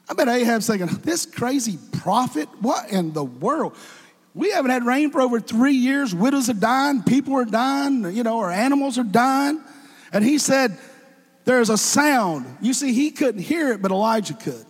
I 0.09 0.13
bet 0.15 0.27
Ahab's 0.27 0.65
thinking, 0.65 0.87
this 1.03 1.25
crazy 1.25 1.77
prophet, 1.99 2.49
what 2.61 2.89
in 2.89 3.13
the 3.13 3.23
world? 3.23 3.75
We 4.33 4.51
haven't 4.51 4.71
had 4.71 4.83
rain 4.83 5.11
for 5.11 5.21
over 5.21 5.39
three 5.39 5.73
years. 5.73 6.15
Widows 6.15 6.49
are 6.49 6.53
dying, 6.53 7.03
people 7.03 7.35
are 7.35 7.45
dying, 7.45 8.11
you 8.15 8.23
know, 8.23 8.39
our 8.39 8.51
animals 8.51 8.97
are 8.97 9.03
dying. 9.03 9.61
And 10.11 10.23
he 10.23 10.37
said, 10.37 10.77
There's 11.45 11.69
a 11.69 11.77
sound. 11.77 12.57
You 12.61 12.73
see, 12.73 12.93
he 12.93 13.11
couldn't 13.11 13.41
hear 13.41 13.71
it, 13.71 13.81
but 13.81 13.91
Elijah 13.91 14.33
could. 14.33 14.65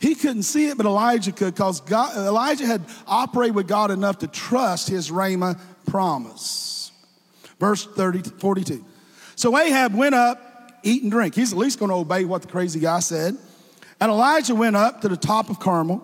He 0.00 0.14
couldn't 0.14 0.42
see 0.42 0.68
it, 0.68 0.76
but 0.76 0.86
Elijah 0.86 1.32
could 1.32 1.54
because 1.54 1.80
Elijah 1.90 2.66
had 2.66 2.82
operated 3.06 3.54
with 3.54 3.68
God 3.68 3.90
enough 3.90 4.18
to 4.18 4.26
trust 4.26 4.88
his 4.88 5.10
Rhema 5.10 5.58
promise. 5.86 6.92
Verse 7.58 7.86
30, 7.86 8.22
42. 8.38 8.84
So 9.36 9.56
Ahab 9.56 9.94
went 9.94 10.14
up, 10.14 10.80
eat 10.82 11.02
and 11.02 11.10
drink. 11.10 11.34
He's 11.34 11.52
at 11.52 11.58
least 11.58 11.78
going 11.78 11.90
to 11.90 11.96
obey 11.96 12.24
what 12.24 12.42
the 12.42 12.48
crazy 12.48 12.80
guy 12.80 12.98
said. 13.00 13.38
And 14.00 14.10
Elijah 14.10 14.54
went 14.54 14.76
up 14.76 15.00
to 15.02 15.08
the 15.08 15.16
top 15.16 15.48
of 15.50 15.58
Carmel. 15.58 16.02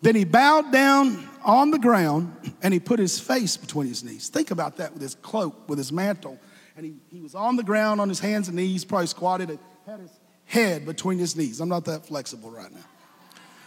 Then 0.00 0.14
he 0.14 0.24
bowed 0.24 0.72
down 0.72 1.28
on 1.44 1.70
the 1.70 1.78
ground 1.78 2.34
and 2.62 2.72
he 2.72 2.80
put 2.80 2.98
his 2.98 3.18
face 3.18 3.56
between 3.56 3.88
his 3.88 4.04
knees. 4.04 4.28
Think 4.28 4.50
about 4.50 4.76
that 4.76 4.92
with 4.92 5.02
his 5.02 5.14
cloak, 5.16 5.68
with 5.68 5.78
his 5.78 5.92
mantle. 5.92 6.38
And 6.76 6.86
he, 6.86 6.94
he 7.10 7.20
was 7.20 7.34
on 7.34 7.56
the 7.56 7.62
ground 7.62 8.00
on 8.00 8.08
his 8.08 8.20
hands 8.20 8.48
and 8.48 8.56
knees, 8.56 8.84
probably 8.84 9.08
squatted 9.08 9.50
and 9.50 9.58
had 9.86 10.00
his 10.00 10.10
head 10.44 10.86
between 10.86 11.18
his 11.18 11.36
knees. 11.36 11.60
I'm 11.60 11.68
not 11.68 11.84
that 11.86 12.06
flexible 12.06 12.50
right 12.50 12.72
now. 12.72 12.84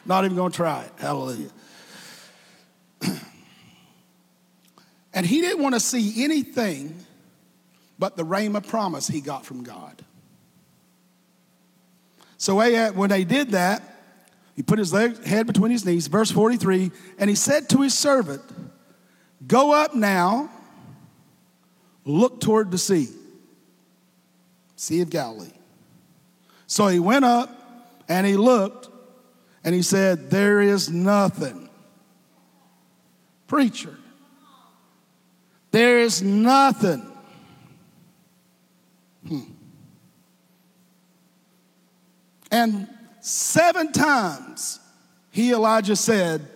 Not 0.05 0.23
even 0.23 0.37
going 0.37 0.51
to 0.51 0.55
try 0.55 0.83
it. 0.83 0.91
Hallelujah. 0.97 1.49
and 5.13 5.25
he 5.25 5.41
didn't 5.41 5.61
want 5.61 5.75
to 5.75 5.79
see 5.79 6.23
anything 6.23 6.95
but 7.97 8.17
the 8.17 8.23
rhema 8.23 8.65
promise 8.65 9.07
he 9.07 9.21
got 9.21 9.45
from 9.45 9.63
God. 9.63 10.04
So 12.37 12.55
when 12.55 13.09
they 13.09 13.23
did 13.23 13.51
that, 13.51 13.81
he 14.55 14.63
put 14.63 14.79
his 14.79 14.93
leg, 14.93 15.23
head 15.23 15.47
between 15.47 15.71
his 15.71 15.85
knees, 15.85 16.07
verse 16.07 16.31
43, 16.31 16.91
and 17.19 17.29
he 17.29 17.35
said 17.35 17.69
to 17.69 17.81
his 17.81 17.93
servant, 17.97 18.41
Go 19.45 19.73
up 19.73 19.93
now, 19.93 20.49
look 22.05 22.39
toward 22.39 22.71
the 22.71 22.77
sea, 22.77 23.09
Sea 24.75 25.01
of 25.01 25.09
Galilee. 25.09 25.51
So 26.67 26.87
he 26.87 26.99
went 26.99 27.25
up 27.25 27.49
and 28.07 28.25
he 28.25 28.37
looked 28.37 28.89
and 29.63 29.75
he 29.75 29.81
said, 29.81 30.29
There 30.29 30.61
is 30.61 30.89
nothing. 30.89 31.69
Preacher. 33.47 33.97
There 35.71 35.99
is 35.99 36.21
nothing. 36.21 37.05
Hmm. 39.27 39.41
And 42.55 42.87
seven 43.19 43.91
times 43.91 44.79
he, 45.29 45.51
Elijah, 45.51 45.97
said, 45.97 46.47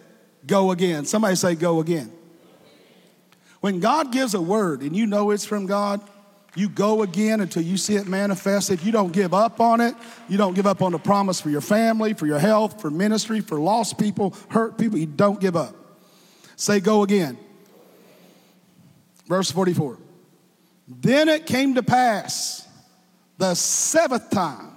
Go 0.48 0.72
again. 0.72 1.04
Somebody 1.04 1.36
say, 1.36 1.56
Go 1.56 1.82
again. 1.82 2.10
When 3.60 3.82
God 3.82 4.14
gives 4.14 4.34
a 4.34 4.42
word 4.42 4.82
and 4.82 4.96
you 4.96 5.06
know 5.06 5.32
it's 5.32 5.44
from 5.44 5.66
God, 5.66 6.00
you 6.56 6.70
go 6.70 7.04
again 7.04 7.42
until 7.42 7.64
you 7.64 7.76
see 7.76 7.98
it 7.98 8.08
manifested. 8.08 8.82
You 8.82 8.94
don't 8.94 9.12
give 9.12 9.34
up 9.34 9.60
on 9.60 9.82
it. 9.82 9.94
You 10.30 10.38
don't 10.38 10.54
give 10.54 10.66
up 10.66 10.82
on 10.82 10.94
the 10.94 11.00
promise 11.00 11.42
for 11.42 11.50
your 11.50 11.60
family, 11.60 12.14
for 12.14 12.26
your 12.26 12.40
health, 12.40 12.80
for 12.80 12.90
ministry, 12.90 13.42
for 13.42 13.60
lost 13.60 13.98
people, 13.98 14.34
hurt 14.48 14.78
people. 14.78 14.98
You 14.98 15.06
don't 15.06 15.42
give 15.42 15.58
up. 15.58 15.76
Say, 16.56 16.80
Go 16.80 17.04
again. 17.04 17.38
Verse 19.28 19.52
44. 19.52 19.98
Then 20.88 21.28
it 21.28 21.46
came 21.46 21.76
to 21.76 21.84
pass 21.84 22.66
the 23.38 23.54
seventh 23.54 24.30
time 24.30 24.69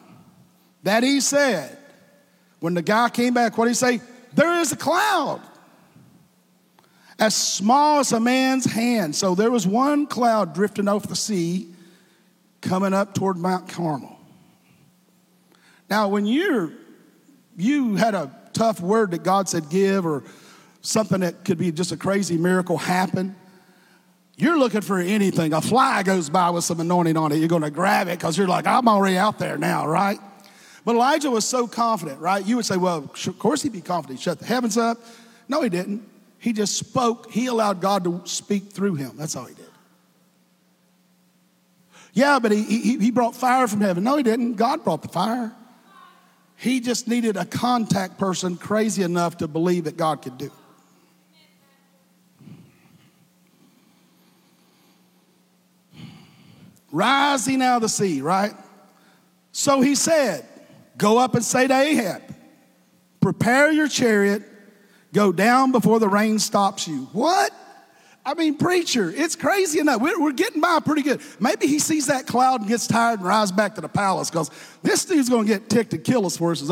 that 0.83 1.03
he 1.03 1.21
said, 1.21 1.77
when 2.61 2.75
the 2.75 2.83
guy 2.83 3.09
came 3.09 3.35
back, 3.35 3.59
what 3.59 3.65
did 3.65 3.71
he 3.71 3.75
say? 3.75 4.01
There 4.35 4.61
is 4.61 4.73
a 4.73 4.77
cloud 4.77 5.41
as 7.19 7.35
small 7.35 8.01
as 8.01 8.13
a 8.13 8.21
man's 8.21 8.65
hand. 8.65 9.15
So 9.15 9.35
there 9.35 9.51
was 9.51 9.67
one 9.67 10.07
cloud 10.07 10.55
drifting 10.55 10.89
off 10.89 11.07
the 11.07 11.17
sea 11.17 11.69
coming 12.61 12.95
up 12.95 13.15
toward 13.15 13.37
Mount 13.37 13.69
Carmel. 13.69 14.19
Now, 15.91 16.09
when 16.09 16.27
you're 16.27 16.73
you 17.57 17.97
had 17.97 18.15
a 18.15 18.35
tough 18.55 18.81
word 18.81 19.11
that 19.11 19.23
God 19.23 19.49
said 19.49 19.69
give 19.69 20.07
or 20.07 20.25
something 20.81 21.21
that 21.21 21.45
could 21.45 21.59
be 21.59 21.71
just 21.71 21.93
a 21.93 21.97
crazy 21.97 22.39
miracle 22.39 22.79
happen, 22.79 23.37
you're 24.37 24.59
looking 24.59 24.81
for 24.81 24.99
anything. 24.99 25.53
A 25.53 25.61
fly 25.61 26.03
goes 26.03 26.31
by 26.31 26.51
with 26.51 26.65
some 26.65 26.81
anointing 26.81 27.17
on 27.17 27.33
it, 27.33 27.37
you're 27.37 27.49
going 27.49 27.63
to 27.63 27.71
grab 27.71 28.09
it 28.09 28.19
because 28.19 28.39
you're 28.39 28.49
like, 28.49 28.67
I'm 28.67 28.89
already 28.89 29.19
out 29.19 29.39
there 29.39 29.59
now, 29.59 29.87
right? 29.87 30.19
But 30.85 30.97
Elijah 30.97 31.31
was 31.31 31.45
so 31.45 31.67
confident, 31.67 32.21
right? 32.21 32.45
You 32.45 32.57
would 32.57 32.65
say, 32.65 32.77
well, 32.77 32.99
of 32.99 33.39
course 33.39 33.63
he'd 33.63 33.73
be 33.73 33.81
confident. 33.81 34.19
He 34.19 34.23
shut 34.23 34.39
the 34.39 34.47
heavens 34.47 34.77
up. 34.77 34.99
No, 35.49 35.63
he 35.63 35.69
didn't. 35.69 36.09
He 36.39 36.53
just 36.53 36.77
spoke. 36.77 37.31
He 37.31 37.47
allowed 37.47 37.81
God 37.81 38.05
to 38.05 38.23
speak 38.25 38.73
through 38.73 38.97
him. 38.97 39.13
That's 39.17 39.37
all 39.37 39.45
he 39.45 39.55
did. 39.55 39.67
Yeah, 42.15 42.41
but 42.41 42.53
he, 42.53 42.63
he, 42.63 42.99
he 42.99 43.11
brought 43.11 43.35
fire 43.35 43.69
from 43.69 43.81
heaven. 43.81 44.05
No, 44.05 44.17
he 44.17 44.23
didn't. 44.23 44.55
God 44.55 44.85
brought 44.85 45.03
the 45.03 45.09
fire. 45.09 45.53
He 46.57 46.81
just 46.81 47.09
needed 47.09 47.37
a 47.37 47.45
contact 47.45 48.19
person 48.19 48.57
crazy 48.57 49.03
enough 49.03 49.39
to 49.39 49.49
believe 49.49 49.85
that 49.85 49.97
God 49.97 50.23
could 50.23 50.37
do 50.37 50.47
it. 50.47 50.53
rising 56.93 57.63
out 57.63 57.77
of 57.77 57.83
the 57.83 57.89
sea, 57.89 58.21
right? 58.21 58.53
So 59.51 59.81
he 59.81 59.95
said, 59.95 60.47
Go 60.97 61.19
up 61.19 61.35
and 61.35 61.45
say 61.45 61.67
to 61.67 61.75
Ahab, 61.75 62.23
prepare 63.21 63.73
your 63.73 63.89
chariot, 63.89 64.43
go 65.13 65.33
down 65.33 65.73
before 65.73 65.99
the 65.99 66.09
rain 66.09 66.39
stops 66.39 66.87
you. 66.87 67.09
What? 67.13 67.53
I 68.25 68.35
mean, 68.35 68.57
preacher, 68.57 69.11
it's 69.11 69.35
crazy 69.35 69.81
enough. 69.81 70.01
We're, 70.01 70.21
we're, 70.21 70.33
getting 70.33 70.61
by 70.61 70.79
pretty 70.79 71.03
good. 71.03 71.21
Maybe 71.41 71.67
he 71.67 71.81
sees 71.81 72.07
that 72.07 72.29
cloud 72.29 72.61
and 72.61 72.69
gets 72.69 72.87
tired 72.87 73.19
and 73.19 73.29
rides 73.29 73.51
back 73.51 73.75
to 73.75 73.81
the 73.81 73.89
palace 73.89 74.31
because 74.31 74.49
this 74.81 75.05
dude's 75.05 75.29
going 75.29 75.45
to 75.49 75.53
get 75.53 75.69
ticked 75.69 75.93
and 75.93 76.05
kill 76.05 76.25
us 76.25 76.37
for 76.37 76.53
us. 76.53 76.63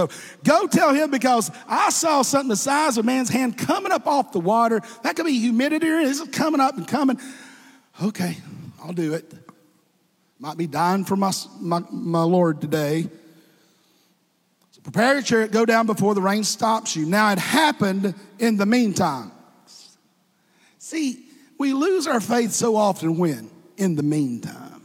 Go 0.44 0.66
tell 0.68 0.94
him 0.94 1.10
because 1.10 1.50
I 1.66 1.90
saw 1.90 2.22
something 2.22 2.50
the 2.50 2.56
size 2.56 2.98
of 2.98 3.04
a 3.04 3.06
man's 3.06 3.30
hand 3.30 3.58
coming 3.58 3.90
up 3.90 4.06
off 4.06 4.30
the 4.30 4.38
water. 4.38 4.80
That 5.02 5.16
could 5.16 5.26
be 5.26 5.40
humidity 5.40 5.88
or 5.88 5.98
it's 5.98 6.22
coming 6.28 6.60
up 6.60 6.76
and 6.76 6.86
coming. 6.86 7.18
Okay, 8.00 8.36
I'll 8.84 8.92
do 8.92 9.14
it. 9.14 9.34
Might 10.38 10.56
be 10.56 10.68
dying 10.68 11.04
for 11.04 11.16
my, 11.16 11.32
my, 11.58 11.82
my 11.90 12.22
Lord 12.22 12.60
today. 12.60 13.10
Prepare 14.82 15.14
your 15.14 15.22
chariot, 15.22 15.52
go 15.52 15.66
down 15.66 15.86
before 15.86 16.14
the 16.14 16.22
rain 16.22 16.44
stops 16.44 16.96
you. 16.96 17.06
Now 17.06 17.32
it 17.32 17.38
happened 17.38 18.14
in 18.38 18.56
the 18.56 18.66
meantime. 18.66 19.32
See, 20.78 21.24
we 21.58 21.72
lose 21.74 22.06
our 22.06 22.20
faith 22.20 22.52
so 22.52 22.76
often 22.76 23.18
when? 23.18 23.50
In 23.76 23.96
the 23.96 24.02
meantime. 24.02 24.82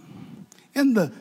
In 0.73 0.93
the 0.93 1.11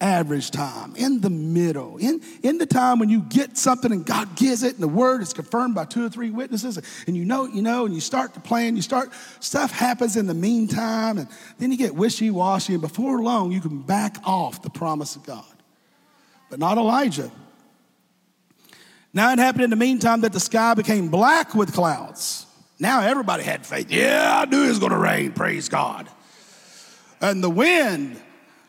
average 0.00 0.50
time, 0.50 0.96
in 0.96 1.20
the 1.20 1.28
middle, 1.28 1.98
in, 1.98 2.22
in 2.42 2.56
the 2.56 2.64
time 2.64 2.98
when 2.98 3.10
you 3.10 3.20
get 3.20 3.58
something 3.58 3.92
and 3.92 4.06
God 4.06 4.34
gives 4.34 4.62
it 4.62 4.72
and 4.74 4.82
the 4.82 4.88
word 4.88 5.20
is 5.20 5.34
confirmed 5.34 5.74
by 5.74 5.84
two 5.84 6.06
or 6.06 6.08
three 6.08 6.30
witnesses 6.30 6.80
and 7.06 7.14
you 7.14 7.26
know, 7.26 7.44
you 7.44 7.60
know, 7.60 7.84
and 7.84 7.94
you 7.94 8.00
start 8.00 8.32
to 8.34 8.40
plan, 8.40 8.76
you 8.76 8.82
start, 8.82 9.10
stuff 9.40 9.70
happens 9.70 10.16
in 10.16 10.26
the 10.26 10.34
meantime 10.34 11.18
and 11.18 11.28
then 11.58 11.70
you 11.70 11.76
get 11.76 11.94
wishy-washy 11.94 12.72
and 12.72 12.80
before 12.80 13.20
long 13.20 13.52
you 13.52 13.60
can 13.60 13.82
back 13.82 14.16
off 14.24 14.62
the 14.62 14.70
promise 14.70 15.16
of 15.16 15.26
God. 15.26 15.44
But 16.48 16.58
not 16.58 16.78
Elijah. 16.78 17.30
Now 19.12 19.32
it 19.32 19.38
happened 19.38 19.64
in 19.64 19.70
the 19.70 19.76
meantime 19.76 20.20
that 20.20 20.32
the 20.32 20.40
sky 20.40 20.74
became 20.74 21.08
black 21.08 21.54
with 21.54 21.72
clouds. 21.72 22.46
Now 22.78 23.02
everybody 23.02 23.42
had 23.42 23.66
faith. 23.66 23.90
Yeah, 23.90 24.42
I 24.42 24.48
knew 24.48 24.64
it 24.64 24.68
was 24.68 24.78
going 24.78 24.92
to 24.92 24.98
rain, 24.98 25.32
praise 25.32 25.68
God. 25.68 26.08
And 27.20 27.42
the 27.44 27.50
wind 27.50 28.20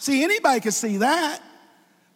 See, 0.02 0.24
anybody 0.24 0.60
could 0.62 0.74
see 0.74 0.98
that. 0.98 1.40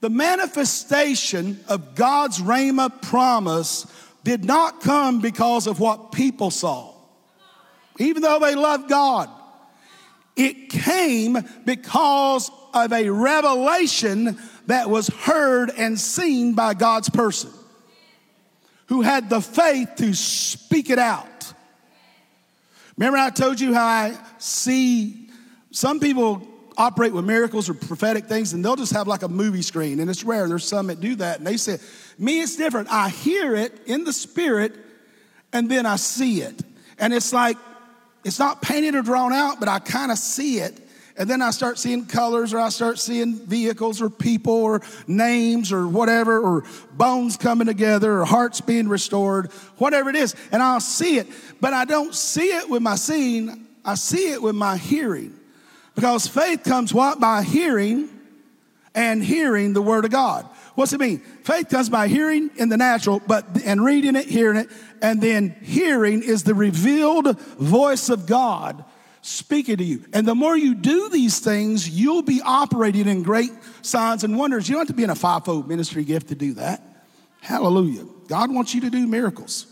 The 0.02 0.10
manifestation 0.10 1.60
of 1.68 1.94
God's 1.94 2.40
Rhema 2.40 3.00
promise 3.04 3.86
did 4.24 4.44
not 4.44 4.82
come 4.82 5.22
because 5.22 5.68
of 5.68 5.80
what 5.80 6.12
people 6.12 6.50
saw, 6.50 6.96
even 8.00 8.24
though 8.24 8.40
they 8.40 8.56
loved 8.56 8.90
God. 8.90 9.30
It 10.36 10.72
came 10.72 11.38
because 11.64 12.50
of 12.74 12.92
a 12.92 13.08
revelation 13.08 14.40
that 14.66 14.90
was 14.90 15.08
heard 15.10 15.70
and 15.70 16.00
seen 16.00 16.56
by 16.56 16.74
God's 16.74 17.12
person 17.12 17.52
who 18.88 19.02
had 19.02 19.30
the 19.30 19.42
faith 19.42 19.90
to 19.98 20.14
speak 20.14 20.90
it 20.90 21.00
out. 21.00 21.54
Remember, 22.98 23.18
I 23.18 23.30
told 23.30 23.60
you 23.60 23.74
how 23.74 23.86
I 23.86 24.18
see 24.38 25.30
some 25.72 26.00
people 26.00 26.48
operate 26.78 27.14
with 27.14 27.26
miracles 27.26 27.70
or 27.70 27.74
prophetic 27.74 28.26
things, 28.26 28.54
and 28.54 28.64
they'll 28.64 28.76
just 28.76 28.94
have 28.94 29.08
like 29.08 29.24
a 29.24 29.28
movie 29.28 29.62
screen, 29.62 30.00
and 30.00 30.10
it's 30.10 30.24
rare. 30.24 30.48
There's 30.48 30.68
some 30.68 30.88
that 30.88 31.00
do 31.02 31.16
that, 31.16 31.38
and 31.38 31.48
they 31.48 31.58
say, 31.58 31.80
"Me, 32.18 32.42
it's 32.42 32.56
different. 32.56 32.92
I 32.92 33.10
hear 33.10 33.56
it 33.56 33.74
in 33.86 34.04
the 34.04 34.14
spirit, 34.14 34.76
and 35.52 35.70
then 35.70 35.86
I 35.86 35.96
see 35.96 36.42
it, 36.42 36.62
and 37.00 37.14
it's 37.14 37.34
like 37.34 37.58
it's 38.24 38.40
not 38.40 38.62
painted 38.62 38.96
or 38.96 39.02
drawn 39.02 39.34
out, 39.34 39.60
but 39.60 39.70
I 39.70 39.80
kind 39.80 40.12
of 40.12 40.18
see 40.18 40.60
it." 40.60 40.85
And 41.18 41.30
then 41.30 41.42
I 41.42 41.52
start 41.52 41.80
seeing 41.80 42.06
colors, 42.06 42.54
or 42.54 42.60
I 42.60 42.70
start 42.70 43.00
seeing 43.00 43.36
vehicles, 43.36 44.02
or 44.02 44.10
people, 44.10 44.54
or 44.54 44.82
names, 45.08 45.72
or 45.72 45.88
whatever, 45.88 46.40
or 46.40 46.66
bones 46.92 47.38
coming 47.38 47.68
together, 47.68 48.20
or 48.20 48.26
hearts 48.26 48.60
being 48.60 48.90
restored, 48.90 49.52
whatever 49.78 50.10
it 50.10 50.18
is. 50.18 50.36
And 50.52 50.62
I'll 50.62 50.82
see 50.82 51.18
it, 51.18 51.28
but 51.62 51.74
I 51.74 51.86
don't 51.86 52.14
see 52.14 52.48
it 52.48 52.70
with 52.70 52.82
my 52.82 52.96
seeing, 52.96 53.66
I 53.86 53.96
see 53.96 54.32
it 54.32 54.42
with 54.42 54.56
my 54.56 54.76
hearing. 54.76 55.40
Because 55.96 56.28
faith 56.28 56.64
comes 56.64 56.94
what? 56.94 57.22
By 57.22 57.44
hearing 57.44 58.10
and 58.94 59.24
hearing 59.24 59.72
the 59.72 59.82
word 59.82 60.04
of 60.04 60.12
God. 60.12 60.46
What's 60.76 60.92
it 60.92 61.00
mean? 61.00 61.20
Faith 61.20 61.70
comes 61.70 61.88
by 61.88 62.10
hearing 62.10 62.50
in 62.58 62.68
the 62.68 62.76
natural, 62.76 63.22
but 63.26 63.46
and 63.64 63.84
reading 63.84 64.18
it, 64.18 64.26
hearing 64.26 64.58
it, 64.58 64.70
and 65.02 65.22
then 65.22 65.56
hearing 65.62 66.22
is 66.22 66.44
the 66.44 66.54
revealed 66.54 67.40
voice 67.40 68.10
of 68.10 68.26
God 68.26 68.84
speaking 69.26 69.78
to 69.78 69.84
you. 69.84 70.06
And 70.14 70.28
the 70.28 70.36
more 70.36 70.58
you 70.58 70.76
do 70.76 71.10
these 71.10 71.40
things, 71.40 71.90
you'll 71.90 72.22
be 72.22 72.42
operating 72.44 73.08
in 73.08 73.24
great 73.24 73.52
signs 73.82 74.24
and 74.24 74.38
wonders. 74.38 74.68
You 74.70 74.76
don't 74.76 74.82
have 74.82 74.88
to 74.88 74.94
be 74.94 75.04
in 75.04 75.10
a 75.10 75.16
fivefold 75.16 75.68
ministry 75.68 76.04
gift 76.04 76.30
to 76.30 76.36
do 76.36 76.54
that. 76.54 76.82
Hallelujah. 77.42 78.06
God 78.28 78.54
wants 78.54 78.74
you 78.74 78.82
to 78.82 78.90
do 78.90 79.06
miracles. 79.08 79.68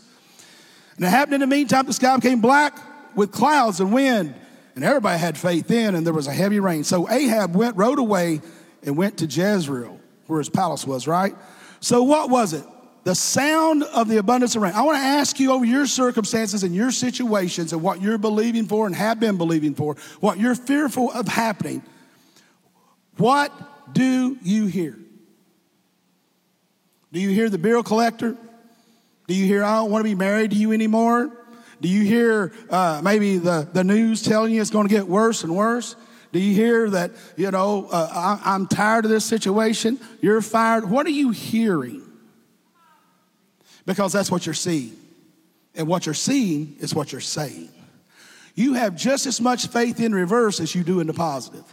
And 0.96 1.04
it 1.04 1.08
happened 1.08 1.34
in 1.34 1.40
the 1.40 1.46
meantime, 1.46 1.86
the 1.86 1.92
sky 1.92 2.14
became 2.16 2.40
black 2.40 2.78
with 3.16 3.32
clouds 3.32 3.80
and 3.80 3.92
wind 3.92 4.34
and 4.74 4.84
everybody 4.84 5.18
had 5.18 5.38
faith 5.38 5.70
in, 5.70 5.94
and 5.94 6.06
there 6.06 6.12
was 6.12 6.26
a 6.26 6.32
heavy 6.32 6.60
rain. 6.60 6.84
So 6.84 7.08
Ahab 7.08 7.54
went, 7.54 7.76
rode 7.76 7.98
away, 7.98 8.40
and 8.82 8.96
went 8.96 9.18
to 9.18 9.26
Jezreel, 9.26 10.00
where 10.26 10.38
his 10.38 10.48
palace 10.48 10.86
was, 10.86 11.06
right? 11.06 11.34
So 11.80 12.02
what 12.02 12.30
was 12.30 12.52
it? 12.52 12.64
The 13.04 13.14
sound 13.14 13.82
of 13.82 14.08
the 14.08 14.16
abundance 14.16 14.56
of 14.56 14.62
rain. 14.62 14.72
I 14.72 14.82
want 14.82 14.96
to 14.96 15.04
ask 15.04 15.38
you 15.38 15.52
over 15.52 15.64
your 15.64 15.86
circumstances 15.86 16.62
and 16.62 16.74
your 16.74 16.90
situations 16.90 17.74
and 17.74 17.82
what 17.82 18.00
you're 18.00 18.18
believing 18.18 18.66
for 18.66 18.86
and 18.86 18.96
have 18.96 19.20
been 19.20 19.36
believing 19.36 19.74
for, 19.74 19.96
what 20.20 20.38
you're 20.38 20.54
fearful 20.54 21.12
of 21.12 21.28
happening. 21.28 21.82
What 23.18 23.52
do 23.92 24.38
you 24.42 24.66
hear? 24.66 24.98
Do 27.12 27.20
you 27.20 27.28
hear 27.28 27.50
the 27.50 27.58
bill 27.58 27.82
collector? 27.82 28.36
Do 29.26 29.34
you 29.34 29.44
hear, 29.44 29.62
I 29.62 29.76
don't 29.76 29.90
want 29.90 30.00
to 30.00 30.08
be 30.08 30.14
married 30.14 30.52
to 30.52 30.56
you 30.56 30.72
anymore? 30.72 31.30
Do 31.80 31.88
you 31.88 32.04
hear 32.04 32.52
uh, 32.70 33.02
maybe 33.04 33.36
the, 33.36 33.68
the 33.70 33.84
news 33.84 34.22
telling 34.22 34.54
you 34.54 34.62
it's 34.62 34.70
going 34.70 34.88
to 34.88 34.94
get 34.94 35.06
worse 35.06 35.44
and 35.44 35.54
worse? 35.54 35.94
Do 36.32 36.40
you 36.40 36.54
hear 36.54 36.88
that, 36.90 37.12
you 37.36 37.50
know, 37.50 37.86
uh, 37.92 38.40
I, 38.44 38.54
I'm 38.54 38.66
tired 38.66 39.04
of 39.04 39.10
this 39.10 39.24
situation? 39.26 40.00
You're 40.22 40.40
fired. 40.40 40.88
What 40.88 41.06
are 41.06 41.10
you 41.10 41.30
hearing? 41.30 42.03
Because 43.86 44.12
that's 44.12 44.30
what 44.30 44.46
you're 44.46 44.54
seeing. 44.54 44.96
And 45.74 45.86
what 45.86 46.06
you're 46.06 46.14
seeing 46.14 46.76
is 46.80 46.94
what 46.94 47.12
you're 47.12 47.20
saying. 47.20 47.68
you 48.54 48.74
have 48.74 48.94
just 48.94 49.26
as 49.26 49.40
much 49.40 49.66
faith 49.66 49.98
in 49.98 50.14
reverse 50.14 50.60
as 50.60 50.74
you 50.74 50.84
do 50.84 51.00
in 51.00 51.08
the 51.08 51.12
positive. 51.12 51.64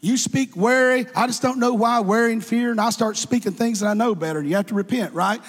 You 0.00 0.16
speak 0.16 0.56
worry, 0.56 1.06
I 1.14 1.26
just 1.26 1.42
don't 1.42 1.58
know 1.58 1.74
why, 1.74 2.00
worry 2.00 2.32
and 2.32 2.44
fear, 2.44 2.70
and 2.70 2.80
I 2.80 2.90
start 2.90 3.16
speaking 3.16 3.52
things 3.52 3.80
that 3.80 3.86
I 3.86 3.94
know 3.94 4.14
better, 4.14 4.42
you 4.42 4.56
have 4.56 4.66
to 4.66 4.74
repent, 4.74 5.14
right? 5.14 5.40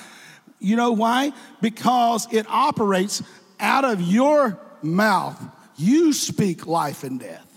You 0.60 0.75
know 0.75 0.92
why? 0.92 1.34
Because 1.62 2.32
it 2.32 2.46
operates 2.50 3.22
out 3.60 3.84
of 3.84 4.01
your 4.01 4.60
mouth. 4.82 5.42
You 5.75 6.13
speak 6.13 6.68
life 6.68 7.03
and 7.03 7.20
death. 7.20 7.48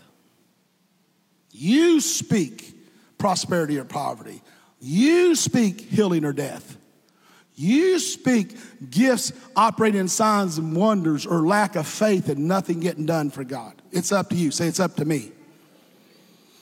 You 1.53 2.01
speak 2.01 2.75
prosperity 3.19 3.79
or 3.79 3.85
poverty. 3.85 4.43
You 4.81 5.35
speak 5.35 5.81
healing 5.81 6.25
or 6.25 6.33
death. 6.33 6.77
You 7.57 7.99
speak 7.99 8.55
gifts 8.91 9.33
operating 9.57 10.01
in 10.01 10.09
signs 10.09 10.59
and 10.59 10.77
wonders 10.77 11.25
or 11.25 11.41
lack 11.41 11.75
of 11.75 11.87
faith 11.87 12.29
and 12.29 12.47
nothing 12.47 12.81
getting 12.81 13.07
done 13.07 13.31
for 13.31 13.45
God. 13.45 13.75
It's 13.91 14.13
up 14.13 14.29
to 14.29 14.37
you. 14.37 14.51
Say, 14.51 14.67
it's 14.67 14.79
up 14.79 14.97
to 14.97 15.07
me. 15.07 15.33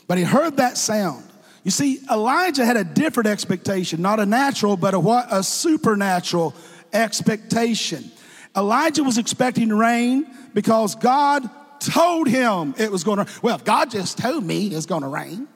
But 0.06 0.18
he 0.18 0.24
heard 0.24 0.58
that 0.58 0.76
sound. 0.76 1.24
You 1.64 1.72
see, 1.72 1.98
Elijah 2.10 2.64
had 2.64 2.76
a 2.76 2.84
different 2.84 3.26
expectation, 3.26 4.02
not 4.02 4.20
a 4.20 4.26
natural, 4.26 4.76
but 4.76 4.94
a 4.94 5.00
what? 5.00 5.26
A 5.32 5.42
supernatural 5.42 6.54
expectation. 6.92 8.12
Elijah 8.56 9.02
was 9.02 9.18
expecting 9.18 9.70
rain 9.70 10.26
because 10.52 10.94
God 10.94 11.48
told 11.80 12.28
him 12.28 12.74
it 12.78 12.92
was 12.92 13.02
going 13.02 13.24
to. 13.24 13.26
Well, 13.42 13.56
if 13.56 13.64
God 13.64 13.90
just 13.90 14.18
told 14.18 14.44
me 14.44 14.68
it's 14.68 14.86
going 14.86 15.02
to 15.02 15.08
rain, 15.08 15.48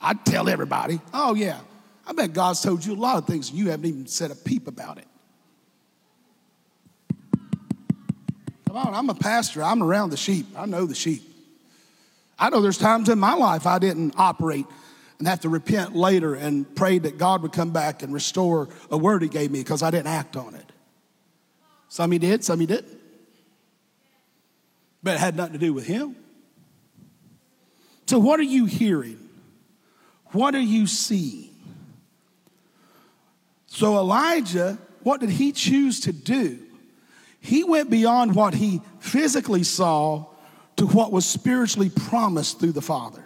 I'd 0.00 0.24
tell 0.24 0.48
everybody. 0.48 1.00
Oh, 1.12 1.34
yeah. 1.34 1.58
I 2.06 2.12
bet 2.12 2.32
God's 2.32 2.60
told 2.60 2.84
you 2.84 2.94
a 2.94 2.96
lot 2.96 3.16
of 3.16 3.26
things 3.26 3.50
and 3.50 3.58
you 3.58 3.70
haven't 3.70 3.86
even 3.86 4.06
said 4.06 4.30
a 4.30 4.34
peep 4.34 4.68
about 4.68 4.98
it. 4.98 5.06
Come 8.66 8.76
on, 8.76 8.94
I'm 8.94 9.08
a 9.08 9.14
pastor. 9.14 9.62
I'm 9.62 9.82
around 9.82 10.10
the 10.10 10.16
sheep. 10.16 10.46
I 10.56 10.66
know 10.66 10.84
the 10.84 10.94
sheep. 10.94 11.22
I 12.38 12.50
know 12.50 12.60
there's 12.60 12.78
times 12.78 13.08
in 13.08 13.18
my 13.18 13.34
life 13.34 13.66
I 13.66 13.78
didn't 13.78 14.14
operate 14.16 14.66
and 15.18 15.28
have 15.28 15.40
to 15.40 15.48
repent 15.48 15.94
later 15.94 16.34
and 16.34 16.74
pray 16.74 16.98
that 16.98 17.16
God 17.16 17.42
would 17.42 17.52
come 17.52 17.70
back 17.70 18.02
and 18.02 18.12
restore 18.12 18.68
a 18.90 18.98
word 18.98 19.22
He 19.22 19.28
gave 19.28 19.50
me 19.50 19.60
because 19.60 19.82
I 19.82 19.90
didn't 19.90 20.08
act 20.08 20.36
on 20.36 20.54
it. 20.54 20.72
Some 21.88 22.10
He 22.10 22.18
did, 22.18 22.44
some 22.44 22.58
He 22.58 22.66
didn't. 22.66 23.00
But 25.02 25.14
it 25.14 25.20
had 25.20 25.36
nothing 25.36 25.52
to 25.52 25.58
do 25.58 25.72
with 25.72 25.86
Him. 25.86 26.16
So, 28.06 28.18
what 28.18 28.40
are 28.40 28.44
you 28.44 28.66
hearing? 28.66 29.20
What 30.32 30.54
are 30.54 30.60
you 30.60 30.86
seeing? 30.86 31.53
So, 33.74 33.98
Elijah, 33.98 34.78
what 35.02 35.20
did 35.20 35.30
he 35.30 35.50
choose 35.50 35.98
to 36.02 36.12
do? 36.12 36.60
He 37.40 37.64
went 37.64 37.90
beyond 37.90 38.36
what 38.36 38.54
he 38.54 38.80
physically 39.00 39.64
saw 39.64 40.26
to 40.76 40.86
what 40.86 41.10
was 41.10 41.26
spiritually 41.26 41.90
promised 41.90 42.60
through 42.60 42.70
the 42.70 42.80
Father. 42.80 43.24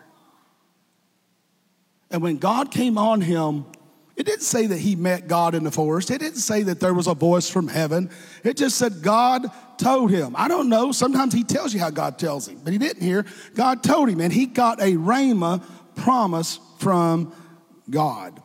And 2.11 2.23
when 2.23 2.39
God 2.39 2.71
came 2.71 2.97
on 2.97 3.21
him, 3.21 3.67
it 4.17 4.25
didn't 4.25 4.41
say 4.41 4.67
that 4.69 4.79
he 4.79 4.97
met 4.97 5.29
God 5.29 5.55
in 5.55 5.65
the 5.65 5.71
forest. 5.71 6.11
It 6.11 6.21
didn't 6.21 6.39
say 6.39 6.63
that 6.63 6.81
there 6.81 6.95
was 6.95 7.09
a 7.09 7.15
voice 7.15 7.51
from 7.51 7.69
heaven. 7.69 8.09
It 8.43 8.57
just 8.57 8.79
said 8.79 9.03
God 9.03 9.49
told 9.77 10.11
him. 10.11 10.35
I 10.35 10.49
don't 10.49 10.71
know. 10.71 10.93
Sometimes 10.93 11.35
he 11.35 11.45
tells 11.45 11.75
you 11.75 11.81
how 11.81 11.91
God 11.91 12.19
tells 12.19 12.49
him, 12.49 12.59
but 12.65 12.73
he 12.73 12.79
didn't 12.79 13.03
hear. 13.03 13.27
God 13.55 13.83
told 13.83 14.09
him, 14.09 14.19
and 14.23 14.33
he 14.33 14.47
got 14.47 14.81
a 14.81 14.95
rhema 14.95 15.63
promise 15.95 16.59
from 16.79 17.35
God. 17.91 18.41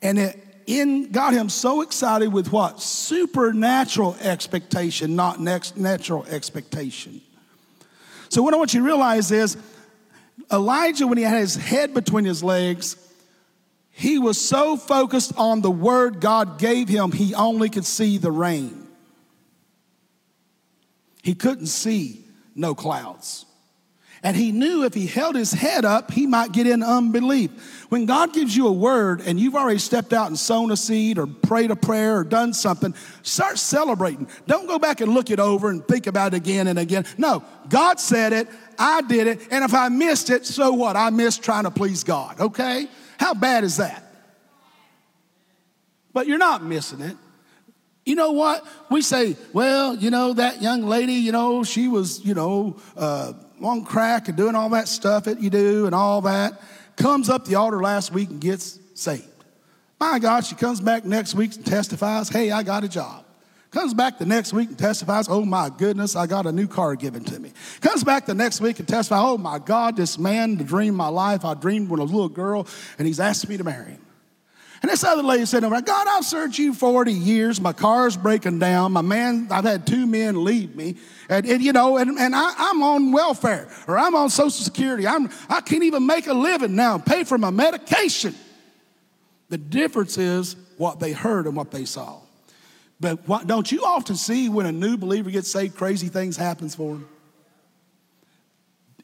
And 0.00 0.20
it 0.20 0.44
in, 0.68 1.10
got 1.10 1.32
him 1.32 1.48
so 1.48 1.80
excited 1.80 2.30
with 2.30 2.52
what? 2.52 2.80
Supernatural 2.80 4.16
expectation, 4.20 5.16
not 5.16 5.40
next 5.40 5.78
natural 5.78 6.26
expectation. 6.26 7.22
So, 8.28 8.42
what 8.42 8.52
I 8.52 8.58
want 8.58 8.74
you 8.74 8.80
to 8.80 8.86
realize 8.86 9.30
is 9.32 9.56
Elijah, 10.52 11.06
when 11.06 11.16
he 11.16 11.24
had 11.24 11.40
his 11.40 11.56
head 11.56 11.94
between 11.94 12.26
his 12.26 12.44
legs, 12.44 12.96
he 13.90 14.18
was 14.18 14.38
so 14.38 14.76
focused 14.76 15.32
on 15.38 15.62
the 15.62 15.70
word 15.70 16.20
God 16.20 16.58
gave 16.58 16.88
him, 16.88 17.12
he 17.12 17.34
only 17.34 17.70
could 17.70 17.86
see 17.86 18.18
the 18.18 18.30
rain. 18.30 18.86
He 21.22 21.34
couldn't 21.34 21.66
see 21.66 22.24
no 22.54 22.74
clouds. 22.74 23.46
And 24.22 24.36
he 24.36 24.50
knew 24.50 24.84
if 24.84 24.94
he 24.94 25.06
held 25.06 25.36
his 25.36 25.52
head 25.52 25.84
up, 25.84 26.10
he 26.10 26.26
might 26.26 26.52
get 26.52 26.66
in 26.66 26.82
unbelief. 26.82 27.86
When 27.88 28.04
God 28.04 28.32
gives 28.32 28.56
you 28.56 28.66
a 28.66 28.72
word 28.72 29.20
and 29.20 29.38
you've 29.38 29.54
already 29.54 29.78
stepped 29.78 30.12
out 30.12 30.26
and 30.26 30.38
sown 30.38 30.72
a 30.72 30.76
seed 30.76 31.18
or 31.18 31.26
prayed 31.26 31.70
a 31.70 31.76
prayer 31.76 32.18
or 32.18 32.24
done 32.24 32.52
something, 32.52 32.94
start 33.22 33.58
celebrating. 33.58 34.28
Don't 34.46 34.66
go 34.66 34.78
back 34.78 35.00
and 35.00 35.14
look 35.14 35.30
it 35.30 35.38
over 35.38 35.70
and 35.70 35.86
think 35.86 36.06
about 36.08 36.34
it 36.34 36.36
again 36.36 36.66
and 36.66 36.78
again. 36.78 37.04
No, 37.16 37.44
God 37.68 38.00
said 38.00 38.32
it, 38.32 38.48
I 38.78 39.02
did 39.02 39.28
it, 39.28 39.48
and 39.50 39.64
if 39.64 39.72
I 39.72 39.88
missed 39.88 40.30
it, 40.30 40.44
so 40.44 40.72
what? 40.72 40.96
I 40.96 41.10
missed 41.10 41.42
trying 41.42 41.64
to 41.64 41.70
please 41.70 42.02
God, 42.02 42.40
okay? 42.40 42.88
How 43.18 43.34
bad 43.34 43.62
is 43.62 43.76
that? 43.76 44.02
But 46.12 46.26
you're 46.26 46.38
not 46.38 46.64
missing 46.64 47.00
it. 47.00 47.16
You 48.08 48.14
know 48.14 48.32
what? 48.32 48.66
We 48.90 49.02
say, 49.02 49.36
well, 49.52 49.94
you 49.94 50.08
know, 50.08 50.32
that 50.32 50.62
young 50.62 50.86
lady, 50.86 51.12
you 51.12 51.30
know, 51.30 51.62
she 51.62 51.88
was, 51.88 52.24
you 52.24 52.32
know, 52.32 52.78
uh, 52.96 53.34
on 53.60 53.84
crack 53.84 54.28
and 54.28 54.36
doing 54.36 54.54
all 54.54 54.70
that 54.70 54.88
stuff 54.88 55.24
that 55.24 55.42
you 55.42 55.50
do 55.50 55.84
and 55.84 55.94
all 55.94 56.22
that, 56.22 56.58
comes 56.96 57.28
up 57.28 57.44
the 57.44 57.56
altar 57.56 57.82
last 57.82 58.10
week 58.10 58.30
and 58.30 58.40
gets 58.40 58.78
saved. 58.94 59.28
My 60.00 60.18
God, 60.18 60.46
she 60.46 60.54
comes 60.54 60.80
back 60.80 61.04
next 61.04 61.34
week 61.34 61.54
and 61.54 61.66
testifies, 61.66 62.30
hey, 62.30 62.50
I 62.50 62.62
got 62.62 62.82
a 62.82 62.88
job. 62.88 63.26
Comes 63.72 63.92
back 63.92 64.18
the 64.18 64.24
next 64.24 64.54
week 64.54 64.70
and 64.70 64.78
testifies, 64.78 65.26
oh 65.28 65.44
my 65.44 65.68
goodness, 65.68 66.16
I 66.16 66.26
got 66.26 66.46
a 66.46 66.52
new 66.52 66.66
car 66.66 66.96
given 66.96 67.24
to 67.24 67.38
me. 67.38 67.52
Comes 67.82 68.04
back 68.04 68.24
the 68.24 68.32
next 68.32 68.62
week 68.62 68.78
and 68.78 68.88
testifies, 68.88 69.20
oh 69.22 69.36
my 69.36 69.58
God, 69.58 69.96
this 69.98 70.18
man, 70.18 70.56
the 70.56 70.64
dream 70.64 70.94
of 70.94 70.96
my 70.96 71.08
life, 71.08 71.44
I 71.44 71.52
dreamed 71.52 71.90
when 71.90 72.00
I 72.00 72.04
was 72.04 72.12
a 72.12 72.14
little 72.14 72.30
girl, 72.30 72.66
and 72.98 73.06
he's 73.06 73.20
asked 73.20 73.46
me 73.50 73.58
to 73.58 73.64
marry 73.64 73.90
him. 73.90 74.00
And 74.80 74.90
this 74.90 75.02
other 75.02 75.22
lady 75.24 75.44
said, 75.44 75.62
God, 75.62 76.06
I've 76.08 76.24
served 76.24 76.56
you 76.56 76.72
40 76.72 77.12
years. 77.12 77.60
My 77.60 77.72
car's 77.72 78.16
breaking 78.16 78.60
down. 78.60 78.92
My 78.92 79.02
man, 79.02 79.48
I've 79.50 79.64
had 79.64 79.86
two 79.86 80.06
men 80.06 80.44
leave 80.44 80.76
me. 80.76 80.96
And, 81.28 81.44
and 81.46 81.62
you 81.62 81.72
know, 81.72 81.96
and, 81.96 82.16
and 82.18 82.34
I, 82.34 82.70
am 82.70 82.82
on 82.82 83.10
welfare 83.10 83.68
or 83.88 83.98
I'm 83.98 84.14
on 84.14 84.30
Social 84.30 84.50
Security. 84.50 85.06
I'm, 85.06 85.30
I 85.48 85.60
can't 85.62 85.82
even 85.82 86.06
make 86.06 86.28
a 86.28 86.34
living 86.34 86.76
now 86.76 86.98
pay 86.98 87.24
for 87.24 87.38
my 87.38 87.50
medication. 87.50 88.34
The 89.48 89.58
difference 89.58 90.16
is 90.16 90.54
what 90.76 91.00
they 91.00 91.12
heard 91.12 91.46
and 91.46 91.56
what 91.56 91.72
they 91.72 91.84
saw. 91.84 92.20
But 93.00 93.26
what, 93.26 93.46
don't 93.46 93.70
you 93.70 93.84
often 93.84 94.14
see 94.14 94.48
when 94.48 94.66
a 94.66 94.72
new 94.72 94.96
believer 94.96 95.30
gets 95.30 95.50
saved, 95.50 95.76
crazy 95.76 96.08
things 96.08 96.36
happens 96.36 96.74
for 96.74 96.94
them? 96.94 97.08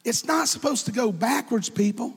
It's 0.05 0.25
not 0.25 0.49
supposed 0.49 0.87
to 0.87 0.93
go 0.93 1.11
backwards, 1.11 1.69
people. 1.69 2.15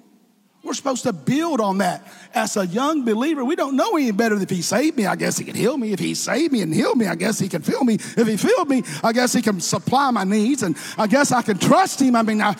We're 0.67 0.73
supposed 0.73 1.03
to 1.03 1.13
build 1.13 1.61
on 1.61 1.77
that. 1.77 2.05
As 2.33 2.57
a 2.57 2.67
young 2.67 3.05
believer, 3.05 3.45
we 3.45 3.55
don't 3.55 3.77
know 3.77 3.95
any 3.95 4.11
better. 4.11 4.35
If 4.35 4.49
he 4.49 4.61
saved 4.61 4.97
me, 4.97 5.05
I 5.05 5.15
guess 5.15 5.37
he 5.37 5.45
can 5.45 5.55
heal 5.55 5.77
me. 5.77 5.93
If 5.93 5.99
he 5.99 6.13
saved 6.13 6.51
me 6.51 6.61
and 6.61 6.73
healed 6.73 6.97
me, 6.97 7.07
I 7.07 7.15
guess 7.15 7.39
he 7.39 7.47
can 7.47 7.61
fill 7.61 7.85
me. 7.85 7.93
If 7.93 8.27
he 8.27 8.35
filled 8.35 8.67
me, 8.67 8.83
I 9.01 9.13
guess 9.13 9.31
he 9.31 9.41
can 9.41 9.61
supply 9.61 10.11
my 10.11 10.25
needs. 10.25 10.63
And 10.63 10.75
I 10.97 11.07
guess 11.07 11.31
I 11.31 11.41
can 11.41 11.57
trust 11.57 12.01
him. 12.01 12.17
I 12.17 12.21
mean, 12.21 12.41
I, 12.41 12.57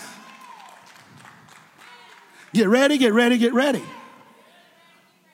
get 2.53 2.69
ready, 2.69 2.97
get 2.97 3.11
ready, 3.11 3.37
get 3.37 3.53
ready. 3.53 3.83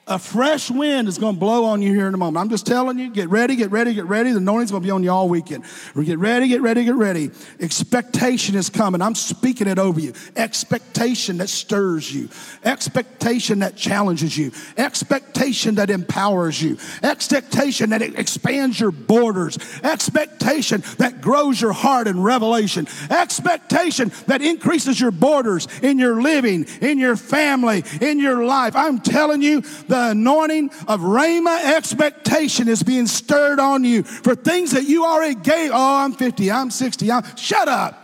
A 0.05 0.19
fresh 0.19 0.69
wind 0.69 1.07
is 1.07 1.17
going 1.17 1.35
to 1.35 1.39
blow 1.39 1.63
on 1.63 1.81
you 1.81 1.93
here 1.93 2.09
in 2.09 2.13
a 2.13 2.17
moment. 2.17 2.41
I'm 2.41 2.49
just 2.49 2.65
telling 2.65 2.99
you, 2.99 3.09
get 3.09 3.29
ready, 3.29 3.55
get 3.55 3.71
ready, 3.71 3.93
get 3.93 4.03
ready. 4.03 4.31
The 4.31 4.39
anointing's 4.39 4.71
going 4.71 4.83
to 4.83 4.85
be 4.85 4.91
on 4.91 5.01
you 5.01 5.09
all 5.09 5.29
weekend. 5.29 5.63
Get 6.03 6.19
ready, 6.19 6.49
get 6.49 6.61
ready, 6.61 6.83
get 6.83 6.95
ready. 6.95 7.31
Expectation 7.61 8.55
is 8.55 8.69
coming. 8.69 9.01
I'm 9.01 9.15
speaking 9.15 9.65
it 9.65 9.79
over 9.79 10.01
you. 10.01 10.11
Expectation 10.35 11.37
that 11.37 11.47
stirs 11.47 12.13
you. 12.13 12.27
Expectation 12.65 13.59
that 13.59 13.77
challenges 13.77 14.37
you. 14.37 14.51
Expectation 14.75 15.75
that 15.75 15.89
empowers 15.89 16.61
you. 16.61 16.77
Expectation 17.01 17.91
that 17.91 18.01
expands 18.01 18.81
your 18.81 18.91
borders. 18.91 19.57
Expectation 19.83 20.83
that 20.97 21.21
grows 21.21 21.61
your 21.61 21.71
heart 21.71 22.09
in 22.09 22.21
revelation. 22.21 22.87
Expectation 23.09 24.11
that 24.27 24.41
increases 24.41 24.99
your 24.99 25.11
borders 25.11 25.69
in 25.81 25.97
your 25.97 26.21
living, 26.21 26.65
in 26.81 26.99
your 26.99 27.15
family, 27.15 27.85
in 28.01 28.19
your 28.19 28.43
life. 28.43 28.75
I'm 28.75 28.99
telling 28.99 29.41
you, 29.41 29.61
the 29.93 30.09
anointing 30.09 30.71
of 30.87 31.01
Rhema 31.01 31.75
expectation 31.75 32.67
is 32.67 32.81
being 32.81 33.05
stirred 33.05 33.59
on 33.59 33.83
you 33.83 34.01
for 34.01 34.33
things 34.33 34.71
that 34.71 34.85
you 34.85 35.05
already 35.05 35.35
gave. 35.35 35.69
Oh, 35.71 35.97
I'm 35.97 36.13
50, 36.13 36.51
I'm 36.51 36.71
60, 36.71 37.11
I'm, 37.11 37.35
shut 37.35 37.67
up. 37.67 37.99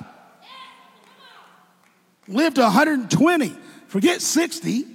Live 2.28 2.54
to 2.54 2.62
120, 2.62 3.56
forget 3.88 4.22
60. 4.22 4.86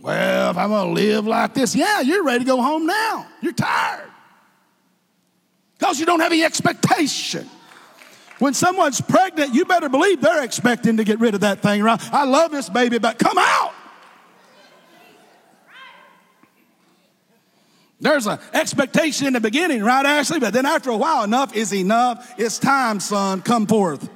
Well, 0.00 0.50
if 0.52 0.56
I'm 0.56 0.70
gonna 0.70 0.92
live 0.92 1.26
like 1.26 1.52
this, 1.52 1.76
yeah, 1.76 2.00
you're 2.00 2.24
ready 2.24 2.38
to 2.38 2.44
go 2.46 2.62
home 2.62 2.86
now. 2.86 3.26
You're 3.42 3.52
tired. 3.52 4.10
Because 5.78 6.00
you 6.00 6.06
don't 6.06 6.20
have 6.20 6.32
any 6.32 6.44
expectation. 6.44 7.46
When 8.38 8.54
someone's 8.54 9.02
pregnant, 9.02 9.54
you 9.54 9.66
better 9.66 9.90
believe 9.90 10.22
they're 10.22 10.44
expecting 10.44 10.96
to 10.96 11.04
get 11.04 11.20
rid 11.20 11.34
of 11.34 11.40
that 11.40 11.60
thing, 11.60 11.82
right? 11.82 12.00
I 12.10 12.24
love 12.24 12.52
this 12.52 12.70
baby, 12.70 12.98
but 12.98 13.18
come 13.18 13.36
out. 13.36 13.74
There's 18.00 18.26
an 18.26 18.38
expectation 18.52 19.26
in 19.26 19.32
the 19.32 19.40
beginning, 19.40 19.82
right, 19.82 20.04
Ashley? 20.04 20.38
But 20.38 20.52
then 20.52 20.66
after 20.66 20.90
a 20.90 20.96
while, 20.96 21.24
enough 21.24 21.56
is 21.56 21.72
enough. 21.72 22.34
It's 22.38 22.58
time, 22.58 23.00
son, 23.00 23.40
come 23.40 23.66
forth. 23.66 24.10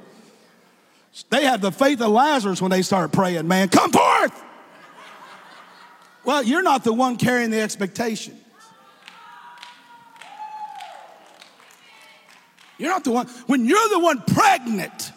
They 1.29 1.43
had 1.43 1.61
the 1.61 1.71
faith 1.71 1.99
of 2.01 2.11
Lazarus 2.11 2.61
when 2.61 2.71
they 2.71 2.83
started 2.83 3.11
praying, 3.11 3.47
man, 3.47 3.69
come 3.69 3.91
forth. 3.91 4.43
Well, 6.23 6.43
you're 6.43 6.61
not 6.61 6.83
the 6.83 6.93
one 6.93 7.17
carrying 7.17 7.49
the 7.49 7.59
expectation. 7.59 8.37
You're 12.77 12.89
not 12.89 13.03
the 13.03 13.11
one. 13.11 13.25
When 13.47 13.65
you're 13.65 13.89
the 13.89 13.99
one 13.99 14.21
pregnant 14.21 15.11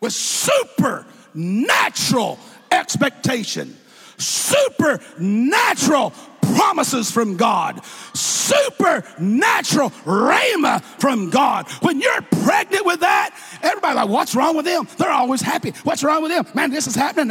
with 0.00 0.12
supernatural 0.12 2.38
expectation, 2.70 3.74
supernatural 4.18 6.12
promises 6.56 7.10
from 7.10 7.36
God, 7.36 7.84
supernatural 8.14 9.90
rhema 10.04 10.82
from 11.00 11.30
God. 11.30 11.68
When 11.82 12.00
you're 12.00 12.22
pregnant 12.22 12.86
with 12.86 13.00
that, 13.00 13.30
everybody 13.62 13.94
like, 13.96 14.08
what's 14.08 14.34
wrong 14.34 14.56
with 14.56 14.64
them? 14.64 14.88
They're 14.96 15.10
always 15.10 15.42
happy. 15.42 15.72
What's 15.84 16.02
wrong 16.02 16.22
with 16.22 16.32
them? 16.32 16.46
Man, 16.54 16.70
this 16.70 16.86
is 16.86 16.94
happening. 16.94 17.28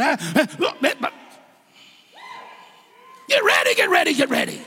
Get 3.28 3.42
ready, 3.42 3.74
get 3.74 3.90
ready, 3.90 4.14
get 4.14 4.30
ready. 4.30 4.60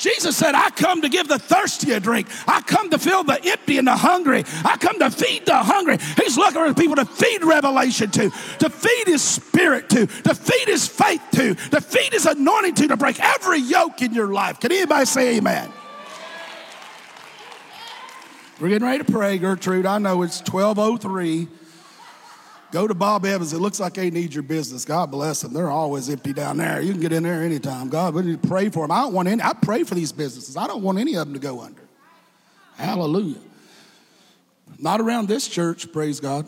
Jesus 0.00 0.34
said, 0.34 0.54
I 0.54 0.70
come 0.70 1.02
to 1.02 1.10
give 1.10 1.28
the 1.28 1.38
thirsty 1.38 1.92
a 1.92 2.00
drink. 2.00 2.26
I 2.48 2.62
come 2.62 2.88
to 2.88 2.98
fill 2.98 3.22
the 3.22 3.38
empty 3.44 3.76
and 3.76 3.86
the 3.86 3.96
hungry. 3.96 4.44
I 4.64 4.78
come 4.78 4.98
to 4.98 5.10
feed 5.10 5.44
the 5.44 5.56
hungry. 5.56 5.98
He's 6.16 6.38
looking 6.38 6.54
for 6.54 6.74
people 6.74 6.96
to 6.96 7.04
feed 7.04 7.44
revelation 7.44 8.10
to, 8.12 8.30
to 8.30 8.70
feed 8.70 9.06
his 9.06 9.22
spirit 9.22 9.90
to, 9.90 10.06
to 10.06 10.34
feed 10.34 10.68
his 10.68 10.88
faith 10.88 11.22
to, 11.32 11.54
to 11.54 11.80
feed 11.82 12.14
his 12.14 12.24
anointing 12.24 12.76
to, 12.76 12.88
to 12.88 12.96
break 12.96 13.20
every 13.20 13.58
yoke 13.58 14.00
in 14.00 14.14
your 14.14 14.32
life. 14.32 14.58
Can 14.58 14.72
anybody 14.72 15.04
say 15.04 15.36
amen? 15.36 15.70
We're 18.58 18.70
getting 18.70 18.88
ready 18.88 19.04
to 19.04 19.12
pray, 19.12 19.36
Gertrude. 19.38 19.84
I 19.84 19.98
know 19.98 20.22
it's 20.22 20.40
1203. 20.40 21.59
Go 22.72 22.86
to 22.86 22.94
Bob 22.94 23.24
Evans. 23.26 23.52
It 23.52 23.58
looks 23.58 23.80
like 23.80 23.94
they 23.94 24.10
need 24.10 24.32
your 24.32 24.44
business. 24.44 24.84
God 24.84 25.10
bless 25.10 25.40
them. 25.40 25.52
They're 25.52 25.70
always 25.70 26.08
empty 26.08 26.32
down 26.32 26.58
there. 26.58 26.80
You 26.80 26.92
can 26.92 27.00
get 27.00 27.12
in 27.12 27.24
there 27.24 27.42
anytime. 27.42 27.88
God, 27.88 28.14
we 28.14 28.22
need 28.22 28.42
to 28.42 28.48
pray 28.48 28.68
for 28.68 28.84
them. 28.84 28.92
I 28.92 29.00
don't 29.00 29.12
want 29.12 29.26
any. 29.26 29.42
I 29.42 29.52
pray 29.54 29.82
for 29.82 29.94
these 29.94 30.12
businesses. 30.12 30.56
I 30.56 30.68
don't 30.68 30.82
want 30.82 30.98
any 30.98 31.16
of 31.16 31.26
them 31.26 31.34
to 31.34 31.40
go 31.40 31.60
under. 31.60 31.82
Hallelujah. 32.76 33.40
Not 34.78 35.00
around 35.00 35.28
this 35.28 35.48
church, 35.48 35.92
praise 35.92 36.20
God. 36.20 36.46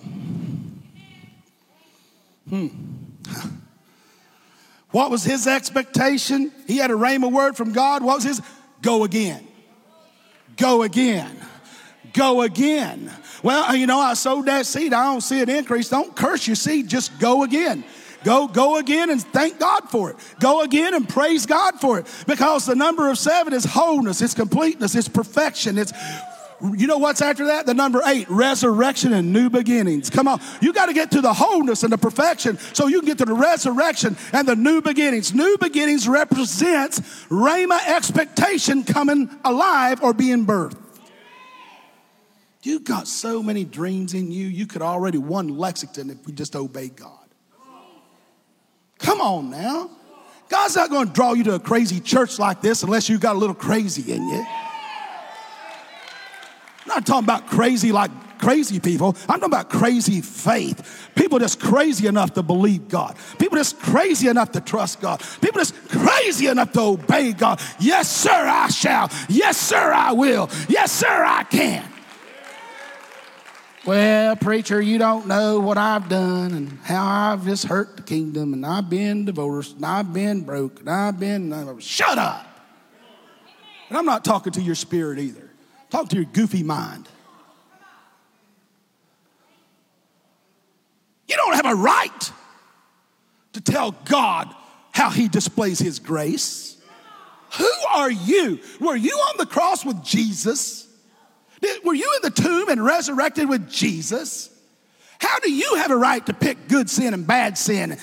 Hmm. 2.48 2.68
What 4.90 5.10
was 5.10 5.24
his 5.24 5.46
expectation? 5.46 6.52
He 6.66 6.76
had 6.76 6.90
a 6.90 6.94
rhema 6.94 7.32
word 7.32 7.56
from 7.56 7.72
God. 7.72 8.02
What 8.02 8.16
was 8.16 8.24
his? 8.24 8.42
Go 8.80 9.04
again. 9.04 9.46
Go 10.56 10.82
again. 10.82 11.36
Go 12.12 12.42
again. 12.42 13.10
Well, 13.42 13.64
uh, 13.64 13.72
you 13.72 13.86
know, 13.86 13.98
I 13.98 14.14
sowed 14.14 14.46
that 14.46 14.66
seed. 14.66 14.92
I 14.92 15.04
don't 15.04 15.20
see 15.20 15.40
an 15.40 15.50
increase. 15.50 15.88
Don't 15.88 16.14
curse 16.14 16.46
your 16.46 16.56
seed. 16.56 16.88
Just 16.88 17.18
go 17.18 17.42
again. 17.42 17.84
Go, 18.24 18.46
go 18.46 18.76
again 18.76 19.10
and 19.10 19.20
thank 19.20 19.58
God 19.58 19.90
for 19.90 20.10
it. 20.10 20.16
Go 20.40 20.62
again 20.62 20.94
and 20.94 21.08
praise 21.08 21.46
God 21.46 21.80
for 21.80 21.98
it. 21.98 22.06
Because 22.26 22.66
the 22.66 22.76
number 22.76 23.10
of 23.10 23.18
seven 23.18 23.52
is 23.52 23.64
wholeness, 23.64 24.22
it's 24.22 24.34
completeness, 24.34 24.94
it's 24.94 25.08
perfection, 25.08 25.76
it's 25.76 25.92
you 26.76 26.86
know 26.86 26.98
what's 26.98 27.20
after 27.20 27.46
that? 27.46 27.66
The 27.66 27.74
number 27.74 28.00
eight, 28.06 28.30
resurrection 28.30 29.12
and 29.12 29.32
new 29.32 29.50
beginnings. 29.50 30.10
Come 30.10 30.28
on. 30.28 30.40
You 30.60 30.72
got 30.72 30.86
to 30.86 30.92
get 30.92 31.10
to 31.10 31.20
the 31.20 31.32
wholeness 31.32 31.82
and 31.82 31.92
the 31.92 31.98
perfection 31.98 32.56
so 32.72 32.86
you 32.86 33.00
can 33.00 33.08
get 33.08 33.18
to 33.18 33.24
the 33.24 33.34
resurrection 33.34 34.16
and 34.32 34.46
the 34.46 34.54
new 34.54 34.80
beginnings. 34.80 35.34
New 35.34 35.56
beginnings 35.58 36.06
represents 36.06 37.00
Rhema 37.28 37.80
expectation 37.88 38.84
coming 38.84 39.28
alive 39.44 40.04
or 40.04 40.14
being 40.14 40.46
birthed. 40.46 40.81
You 42.62 42.78
got 42.80 43.08
so 43.08 43.42
many 43.42 43.64
dreams 43.64 44.14
in 44.14 44.30
you, 44.30 44.46
you 44.46 44.66
could 44.66 44.82
already 44.82 45.18
won 45.18 45.48
Lexington 45.58 46.10
if 46.10 46.24
we 46.26 46.32
just 46.32 46.54
obey 46.54 46.88
God. 46.88 47.18
Come 48.98 49.20
on 49.20 49.50
now. 49.50 49.90
God's 50.48 50.76
not 50.76 50.90
going 50.90 51.08
to 51.08 51.12
draw 51.12 51.32
you 51.32 51.42
to 51.44 51.54
a 51.54 51.60
crazy 51.60 51.98
church 51.98 52.38
like 52.38 52.60
this 52.60 52.82
unless 52.82 53.08
you 53.08 53.18
got 53.18 53.34
a 53.34 53.38
little 53.38 53.54
crazy 53.54 54.12
in 54.12 54.28
you. 54.28 54.46
I'm 56.82 56.88
not 56.88 57.06
talking 57.06 57.24
about 57.24 57.48
crazy 57.48 57.90
like 57.90 58.10
crazy 58.38 58.78
people. 58.78 59.16
I'm 59.22 59.40
talking 59.40 59.44
about 59.44 59.70
crazy 59.70 60.20
faith. 60.20 61.10
People 61.14 61.38
just 61.38 61.58
crazy 61.58 62.06
enough 62.06 62.34
to 62.34 62.42
believe 62.42 62.88
God. 62.88 63.16
People 63.38 63.56
just 63.56 63.78
crazy 63.80 64.28
enough 64.28 64.52
to 64.52 64.60
trust 64.60 65.00
God. 65.00 65.22
People 65.40 65.60
just 65.60 65.74
crazy 65.88 66.48
enough 66.48 66.72
to 66.72 66.80
obey 66.80 67.32
God. 67.32 67.60
Yes, 67.80 68.14
sir, 68.14 68.30
I 68.30 68.68
shall. 68.68 69.10
Yes, 69.28 69.56
sir, 69.56 69.92
I 69.92 70.12
will. 70.12 70.50
Yes, 70.68 70.92
sir, 70.92 71.24
I 71.24 71.44
can. 71.44 71.91
Well, 73.84 74.36
preacher, 74.36 74.80
you 74.80 74.98
don't 74.98 75.26
know 75.26 75.58
what 75.58 75.76
I've 75.76 76.08
done 76.08 76.52
and 76.52 76.78
how 76.84 77.04
I've 77.04 77.44
just 77.44 77.64
hurt 77.64 77.96
the 77.96 78.02
kingdom, 78.02 78.52
and 78.52 78.64
I've 78.64 78.88
been 78.88 79.24
divorced, 79.24 79.74
and 79.74 79.84
I've 79.84 80.12
been 80.12 80.42
broke, 80.42 80.78
and 80.78 80.88
I've 80.88 81.18
been. 81.18 81.80
Shut 81.80 82.16
up. 82.16 82.46
And 83.88 83.98
I'm 83.98 84.06
not 84.06 84.24
talking 84.24 84.52
to 84.52 84.62
your 84.62 84.76
spirit 84.76 85.18
either. 85.18 85.50
Talk 85.90 86.08
to 86.10 86.16
your 86.16 86.26
goofy 86.26 86.62
mind. 86.62 87.08
You 91.26 91.34
don't 91.34 91.54
have 91.54 91.66
a 91.66 91.74
right 91.74 92.32
to 93.54 93.60
tell 93.60 93.90
God 94.04 94.54
how 94.92 95.10
He 95.10 95.26
displays 95.26 95.80
His 95.80 95.98
grace. 95.98 96.76
Who 97.58 97.70
are 97.90 98.10
you? 98.10 98.60
Were 98.80 98.96
you 98.96 99.10
on 99.10 99.38
the 99.38 99.46
cross 99.46 99.84
with 99.84 100.04
Jesus? 100.04 100.86
Were 101.84 101.94
you 101.94 102.12
in 102.16 102.30
the 102.30 102.42
tomb 102.42 102.68
and 102.68 102.84
resurrected 102.84 103.48
with 103.48 103.70
Jesus? 103.70 104.50
How 105.18 105.38
do 105.38 105.52
you 105.52 105.76
have 105.76 105.90
a 105.90 105.96
right 105.96 106.24
to 106.26 106.34
pick 106.34 106.68
good 106.68 106.90
sin 106.90 107.14
and 107.14 107.26
bad 107.26 107.56
sin? 107.56 107.96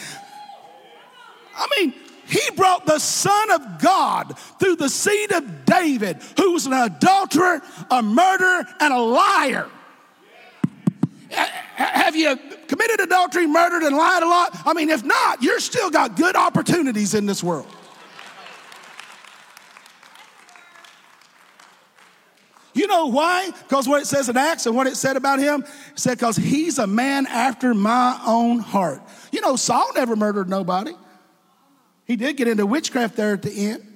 I 1.55 1.67
mean, 1.77 1.93
he 2.25 2.39
brought 2.55 2.85
the 2.85 2.99
Son 2.99 3.51
of 3.51 3.81
God 3.81 4.37
through 4.59 4.77
the 4.77 4.87
seed 4.87 5.31
of 5.31 5.65
David, 5.65 6.17
who 6.37 6.53
was 6.53 6.65
an 6.65 6.73
adulterer, 6.73 7.61
a 7.89 8.01
murderer, 8.01 8.65
and 8.79 8.93
a 8.93 8.99
liar. 8.99 9.67
Have 11.29 12.15
you 12.15 12.37
committed 12.67 13.01
adultery, 13.01 13.47
murdered, 13.47 13.83
and 13.83 13.95
lied 13.95 14.23
a 14.23 14.27
lot? 14.27 14.57
I 14.65 14.73
mean, 14.73 14.89
if 14.89 15.03
not, 15.03 15.43
you're 15.43 15.59
still 15.59 15.89
got 15.89 16.15
good 16.15 16.35
opportunities 16.35 17.13
in 17.13 17.25
this 17.25 17.43
world. 17.43 17.67
You 22.79 22.87
know 22.87 23.07
why? 23.07 23.51
Because 23.51 23.89
what 23.89 24.01
it 24.01 24.05
says 24.05 24.29
in 24.29 24.37
Acts 24.37 24.65
and 24.65 24.73
what 24.73 24.87
it 24.87 24.95
said 24.95 25.17
about 25.17 25.39
him, 25.39 25.63
it 25.63 25.99
said, 25.99 26.17
because 26.17 26.37
he's 26.37 26.79
a 26.79 26.87
man 26.87 27.27
after 27.27 27.73
my 27.73 28.17
own 28.25 28.59
heart. 28.59 29.01
You 29.33 29.41
know, 29.41 29.57
Saul 29.57 29.91
never 29.95 30.15
murdered 30.15 30.49
nobody. 30.49 30.93
He 32.05 32.15
did 32.15 32.37
get 32.37 32.47
into 32.47 32.65
witchcraft 32.65 33.17
there 33.17 33.33
at 33.33 33.41
the 33.41 33.51
end. 33.51 33.88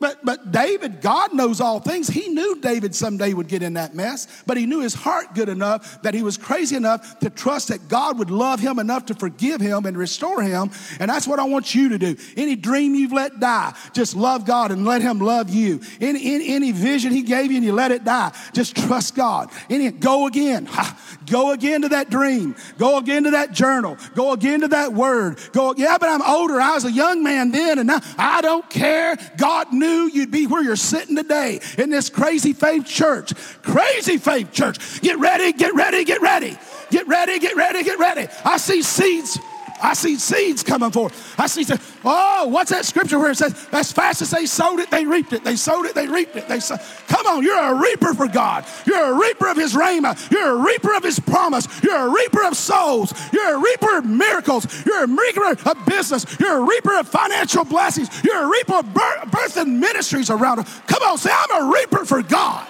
But, 0.00 0.24
but 0.24 0.52
David, 0.52 1.00
God 1.00 1.34
knows 1.34 1.60
all 1.60 1.80
things. 1.80 2.06
He 2.06 2.28
knew 2.28 2.60
David 2.60 2.94
someday 2.94 3.32
would 3.32 3.48
get 3.48 3.64
in 3.64 3.74
that 3.74 3.96
mess, 3.96 4.28
but 4.46 4.56
he 4.56 4.64
knew 4.64 4.80
his 4.80 4.94
heart 4.94 5.34
good 5.34 5.48
enough 5.48 6.00
that 6.02 6.14
he 6.14 6.22
was 6.22 6.36
crazy 6.36 6.76
enough 6.76 7.18
to 7.18 7.30
trust 7.30 7.68
that 7.68 7.88
God 7.88 8.16
would 8.16 8.30
love 8.30 8.60
him 8.60 8.78
enough 8.78 9.06
to 9.06 9.14
forgive 9.14 9.60
him 9.60 9.86
and 9.86 9.98
restore 9.98 10.40
him. 10.40 10.70
And 11.00 11.10
that's 11.10 11.26
what 11.26 11.40
I 11.40 11.44
want 11.44 11.74
you 11.74 11.88
to 11.88 11.98
do. 11.98 12.16
Any 12.36 12.54
dream 12.54 12.94
you've 12.94 13.12
let 13.12 13.40
die, 13.40 13.74
just 13.92 14.14
love 14.14 14.46
God 14.46 14.70
and 14.70 14.84
let 14.84 15.02
him 15.02 15.18
love 15.18 15.50
you. 15.50 15.80
Any, 16.00 16.32
any, 16.32 16.48
any 16.54 16.70
vision 16.70 17.10
he 17.10 17.22
gave 17.22 17.50
you 17.50 17.56
and 17.56 17.66
you 17.66 17.72
let 17.72 17.90
it 17.90 18.04
die, 18.04 18.32
just 18.52 18.76
trust 18.76 19.16
God. 19.16 19.50
Any, 19.68 19.90
go 19.90 20.28
again. 20.28 20.66
Ha, 20.66 20.96
go 21.28 21.50
again 21.50 21.82
to 21.82 21.88
that 21.88 22.08
dream. 22.08 22.54
Go 22.78 22.98
again 22.98 23.24
to 23.24 23.32
that 23.32 23.50
journal. 23.50 23.96
Go 24.14 24.32
again 24.32 24.60
to 24.60 24.68
that 24.68 24.92
word. 24.92 25.40
Go, 25.50 25.74
yeah, 25.76 25.98
but 25.98 26.08
I'm 26.08 26.22
older. 26.22 26.60
I 26.60 26.74
was 26.74 26.84
a 26.84 26.92
young 26.92 27.24
man 27.24 27.50
then 27.50 27.80
and 27.80 27.88
now 27.88 27.98
I 28.16 28.42
don't 28.42 28.70
care. 28.70 29.16
God 29.36 29.72
knew 29.72 29.87
knew 29.88 30.10
you'd 30.12 30.30
be 30.30 30.46
where 30.46 30.62
you're 30.62 30.76
sitting 30.76 31.16
today 31.16 31.60
in 31.76 31.90
this 31.90 32.08
crazy 32.08 32.52
faith 32.52 32.86
church. 32.86 33.32
Crazy 33.62 34.18
faith 34.18 34.52
church. 34.52 35.00
Get 35.00 35.18
ready, 35.18 35.52
get 35.52 35.74
ready, 35.74 36.04
get 36.04 36.20
ready. 36.20 36.58
Get 36.90 37.06
ready, 37.06 37.38
get 37.38 37.56
ready, 37.56 37.82
get 37.82 37.98
ready. 37.98 38.28
I 38.44 38.56
see 38.56 38.82
seeds. 38.82 39.38
I 39.80 39.94
see 39.94 40.16
seeds 40.16 40.62
coming 40.62 40.90
forth. 40.90 41.38
I 41.38 41.46
see, 41.46 41.64
oh, 42.04 42.48
what's 42.48 42.70
that 42.70 42.84
scripture 42.84 43.18
where 43.18 43.30
it 43.30 43.36
says, 43.36 43.68
as 43.72 43.92
fast 43.92 44.22
as 44.22 44.30
they 44.30 44.46
sowed 44.46 44.80
it, 44.80 44.90
they 44.90 45.04
reaped 45.04 45.32
it. 45.32 45.44
They 45.44 45.56
sowed 45.56 45.86
it, 45.86 45.94
they 45.94 46.06
reaped 46.06 46.36
it. 46.36 46.48
They 46.48 46.60
sow. 46.60 46.76
Come 47.08 47.26
on, 47.26 47.42
you're 47.42 47.58
a 47.58 47.74
reaper 47.74 48.14
for 48.14 48.28
God. 48.28 48.64
You're 48.86 49.12
a 49.12 49.18
reaper 49.18 49.48
of 49.48 49.56
His 49.56 49.74
rhema. 49.74 50.30
You're 50.30 50.50
a 50.50 50.62
reaper 50.64 50.94
of 50.94 51.02
His 51.02 51.18
promise. 51.18 51.66
You're 51.82 52.08
a 52.08 52.10
reaper 52.10 52.44
of 52.44 52.56
souls. 52.56 53.12
You're 53.32 53.56
a 53.56 53.58
reaper 53.58 53.98
of 53.98 54.06
miracles. 54.06 54.66
You're 54.86 55.04
a 55.04 55.06
reaper 55.06 55.50
of 55.50 55.86
business. 55.86 56.24
You're 56.38 56.58
a 56.58 56.64
reaper 56.64 56.98
of 56.98 57.08
financial 57.08 57.64
blessings. 57.64 58.08
You're 58.22 58.44
a 58.44 58.48
reaper 58.48 58.74
of 58.74 58.94
birth 58.94 59.56
and 59.56 59.80
ministries 59.80 60.30
around. 60.30 60.64
Come 60.86 61.02
on, 61.02 61.18
say, 61.18 61.30
I'm 61.32 61.68
a 61.68 61.72
reaper 61.72 62.04
for 62.04 62.22
God. 62.22 62.66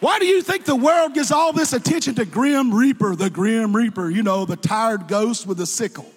Why 0.00 0.18
do 0.18 0.26
you 0.26 0.42
think 0.42 0.64
the 0.64 0.76
world 0.76 1.14
gives 1.14 1.32
all 1.32 1.52
this 1.52 1.72
attention 1.72 2.16
to 2.16 2.24
Grim 2.24 2.74
Reaper, 2.74 3.16
the 3.16 3.30
Grim 3.30 3.74
Reaper, 3.74 4.10
you 4.10 4.22
know, 4.22 4.44
the 4.44 4.56
tired 4.56 5.08
ghost 5.08 5.46
with 5.46 5.58
the 5.58 5.66
sickle? 5.66 6.10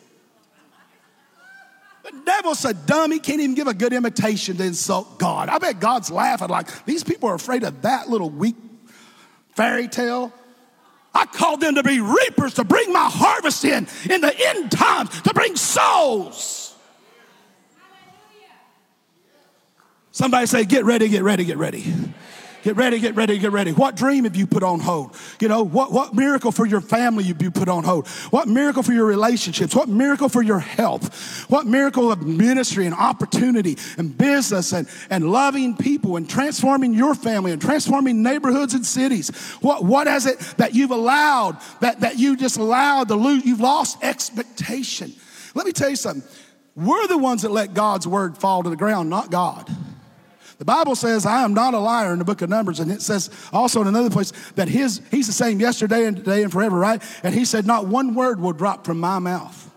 The 2.04 2.12
devil's 2.26 2.62
dumb 2.86 3.12
he 3.12 3.20
can't 3.20 3.40
even 3.40 3.56
give 3.56 3.68
a 3.68 3.74
good 3.74 3.94
imitation 3.94 4.58
to 4.58 4.64
insult 4.64 5.20
God. 5.20 5.48
I 5.48 5.60
bet 5.60 5.80
God's 5.80 6.12
laughing 6.12 6.50
like 6.50 6.86
these 6.86 7.04
people 7.04 7.30
are 7.30 7.36
afraid 7.36 7.64
of 7.64 7.84
that 7.84 8.10
little 8.10 8.30
weak 8.30 8.56
fairy 9.56 9.88
tale. 9.88 10.34
I 11.14 11.26
called 11.26 11.62
them 11.62 11.76
to 11.76 11.84
be 11.84 12.02
reapers, 12.02 12.56
to 12.56 12.64
bring 12.64 12.92
my 12.92 13.10
harvest 13.12 13.64
in 13.64 13.88
in 14.10 14.22
the 14.22 14.34
end 14.38 14.72
times, 14.72 15.22
to 15.22 15.34
bring 15.34 15.56
souls. 15.56 16.76
Somebody 20.12 20.48
say, 20.48 20.66
Get 20.66 20.86
ready, 20.86 21.08
get 21.08 21.24
ready, 21.24 21.46
get 21.46 21.58
ready. 21.58 21.94
Get 22.62 22.76
ready, 22.76 23.00
get 23.00 23.16
ready, 23.16 23.38
get 23.38 23.52
ready. 23.54 23.72
What 23.72 23.96
dream 23.96 24.26
have 24.26 24.36
you 24.36 24.46
put 24.46 24.64
on 24.64 24.82
hold? 24.82 25.16
You 25.40 25.48
know, 25.48 25.64
what, 25.64 25.94
what 25.94 26.14
miracle 26.14 26.52
for 26.52 26.66
your 26.66 26.82
family 26.82 27.24
have 27.26 27.42
you 27.42 27.52
put 27.52 27.70
on 27.70 27.86
hold? 27.86 28.08
What 28.32 28.50
miracle 28.50 28.84
for 28.84 28.92
your 28.92 29.06
relationships? 29.06 29.74
What 29.74 29.88
miracle 29.88 30.28
for 30.28 30.42
your 30.42 30.60
health? 30.60 31.50
What 31.50 31.68
miracle 31.68 32.12
of 32.12 32.22
ministry 32.26 32.86
and 32.86 32.94
opportunity 32.94 33.78
and 33.98 34.18
business 34.18 34.74
and, 34.74 34.90
and 35.10 35.32
loving 35.32 35.78
people 35.78 36.18
and 36.18 36.30
transforming 36.30 36.94
your 36.94 37.16
family 37.16 37.54
and 37.54 37.62
transforming 37.62 38.24
neighborhoods 38.24 38.74
and 38.74 38.86
cities? 38.86 39.30
What, 39.62 39.86
what 39.86 40.08
is 40.08 40.26
it 40.26 40.40
that 40.58 40.76
you've 40.76 40.92
allowed, 40.92 41.62
that, 41.80 42.02
that 42.02 42.20
you 42.20 42.36
just 42.36 42.58
allowed 42.58 43.08
to 43.08 43.16
lose? 43.16 43.46
You've 43.46 43.62
lost 43.62 44.04
expectation. 44.04 45.14
Let 45.56 45.66
me 45.66 45.72
tell 45.72 45.90
you 45.90 45.96
something. 45.96 46.30
We're 46.76 47.08
the 47.08 47.18
ones 47.18 47.44
that 47.44 47.52
let 47.52 47.74
God's 47.74 48.06
word 48.06 48.38
fall 48.38 48.64
to 48.64 48.70
the 48.70 48.76
ground, 48.76 49.10
not 49.10 49.32
God. 49.32 49.70
The 50.60 50.66
Bible 50.66 50.96
says, 50.96 51.26
I 51.26 51.44
am 51.44 51.54
not 51.54 51.74
a 51.74 51.80
liar 51.80 52.12
in 52.12 52.20
the 52.20 52.26
book 52.26 52.42
of 52.42 52.50
Numbers. 52.50 52.82
And 52.82 52.92
it 52.92 53.02
says 53.02 53.30
also 53.54 53.82
in 53.82 53.88
another 53.88 54.10
place 54.10 54.34
that 54.56 54.68
his, 54.68 55.02
he's 55.10 55.26
the 55.26 55.34
same 55.34 55.62
yesterday 55.62 56.06
and 56.06 56.18
today 56.18 56.44
and 56.44 56.52
forever, 56.52 56.78
right? 56.78 57.02
And 57.24 57.34
he 57.34 57.46
said, 57.46 57.66
Not 57.66 57.88
one 57.88 58.14
word 58.14 58.42
will 58.42 58.52
drop 58.52 58.86
from 58.86 59.00
my 59.00 59.20
mouth. 59.20 59.74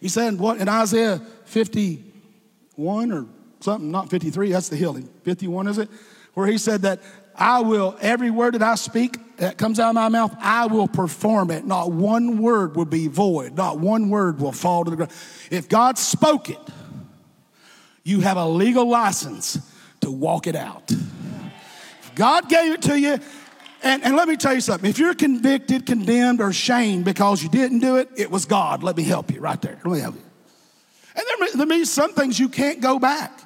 He 0.00 0.08
said, 0.08 0.40
What 0.40 0.58
in 0.58 0.68
Isaiah 0.68 1.20
51 1.44 3.12
or 3.12 3.26
something, 3.60 3.92
not 3.92 4.10
53, 4.10 4.50
that's 4.50 4.70
the 4.70 4.76
healing. 4.76 5.08
51, 5.22 5.68
is 5.68 5.78
it? 5.78 5.88
Where 6.34 6.48
he 6.48 6.58
said 6.58 6.82
that 6.82 7.00
I 7.36 7.60
will, 7.60 7.96
every 8.00 8.30
word 8.30 8.54
that 8.54 8.62
I 8.62 8.74
speak 8.74 9.36
that 9.36 9.56
comes 9.56 9.78
out 9.78 9.90
of 9.90 9.94
my 9.94 10.08
mouth, 10.08 10.34
I 10.40 10.66
will 10.66 10.88
perform 10.88 11.52
it. 11.52 11.64
Not 11.64 11.92
one 11.92 12.42
word 12.42 12.74
will 12.74 12.84
be 12.84 13.06
void, 13.06 13.56
not 13.56 13.78
one 13.78 14.10
word 14.10 14.40
will 14.40 14.50
fall 14.50 14.84
to 14.84 14.90
the 14.90 14.96
ground. 14.96 15.12
If 15.48 15.68
God 15.68 15.96
spoke 15.96 16.50
it, 16.50 16.58
you 18.08 18.20
have 18.20 18.38
a 18.38 18.46
legal 18.46 18.88
license 18.88 19.58
to 20.00 20.10
walk 20.10 20.46
it 20.46 20.56
out. 20.56 20.90
God 22.14 22.48
gave 22.48 22.72
it 22.72 22.82
to 22.82 22.98
you. 22.98 23.18
And, 23.82 24.02
and 24.02 24.16
let 24.16 24.26
me 24.26 24.36
tell 24.36 24.54
you 24.54 24.60
something. 24.60 24.88
If 24.88 24.98
you're 24.98 25.14
convicted, 25.14 25.86
condemned, 25.86 26.40
or 26.40 26.52
shamed 26.52 27.04
because 27.04 27.42
you 27.42 27.48
didn't 27.48 27.80
do 27.80 27.96
it, 27.96 28.08
it 28.16 28.30
was 28.30 28.44
God. 28.44 28.82
Let 28.82 28.96
me 28.96 29.04
help 29.04 29.30
you 29.30 29.40
right 29.40 29.60
there. 29.60 29.78
Let 29.84 29.92
me 29.92 30.00
help 30.00 30.14
you. 30.16 30.22
And 31.14 31.24
there, 31.26 31.48
there 31.58 31.66
means 31.66 31.90
some 31.90 32.14
things 32.14 32.40
you 32.40 32.48
can't 32.48 32.80
go 32.80 32.98
back. 32.98 33.40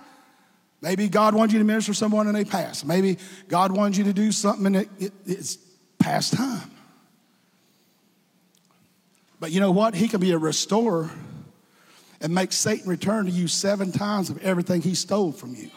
Maybe 0.80 1.08
God 1.08 1.34
wanted 1.34 1.52
you 1.52 1.58
to 1.58 1.64
minister 1.64 1.92
to 1.92 1.98
someone 1.98 2.28
and 2.28 2.36
they 2.36 2.44
passed. 2.44 2.86
Maybe 2.86 3.18
God 3.48 3.72
wanted 3.72 3.96
you 3.98 4.04
to 4.04 4.12
do 4.12 4.32
something 4.32 4.66
and 4.66 4.76
it, 4.76 4.88
it, 4.98 5.12
it's 5.26 5.58
past 5.98 6.34
time. 6.34 6.70
But 9.38 9.50
you 9.50 9.60
know 9.60 9.72
what? 9.72 9.94
He 9.94 10.08
can 10.08 10.20
be 10.20 10.30
a 10.30 10.38
restorer 10.38 11.10
and 12.22 12.34
make 12.34 12.52
Satan 12.52 12.88
return 12.88 13.26
to 13.26 13.30
you 13.30 13.48
seven 13.48 13.92
times 13.92 14.30
of 14.30 14.38
everything 14.38 14.80
he 14.80 14.94
stole 14.94 15.32
from 15.32 15.54
you. 15.54 15.68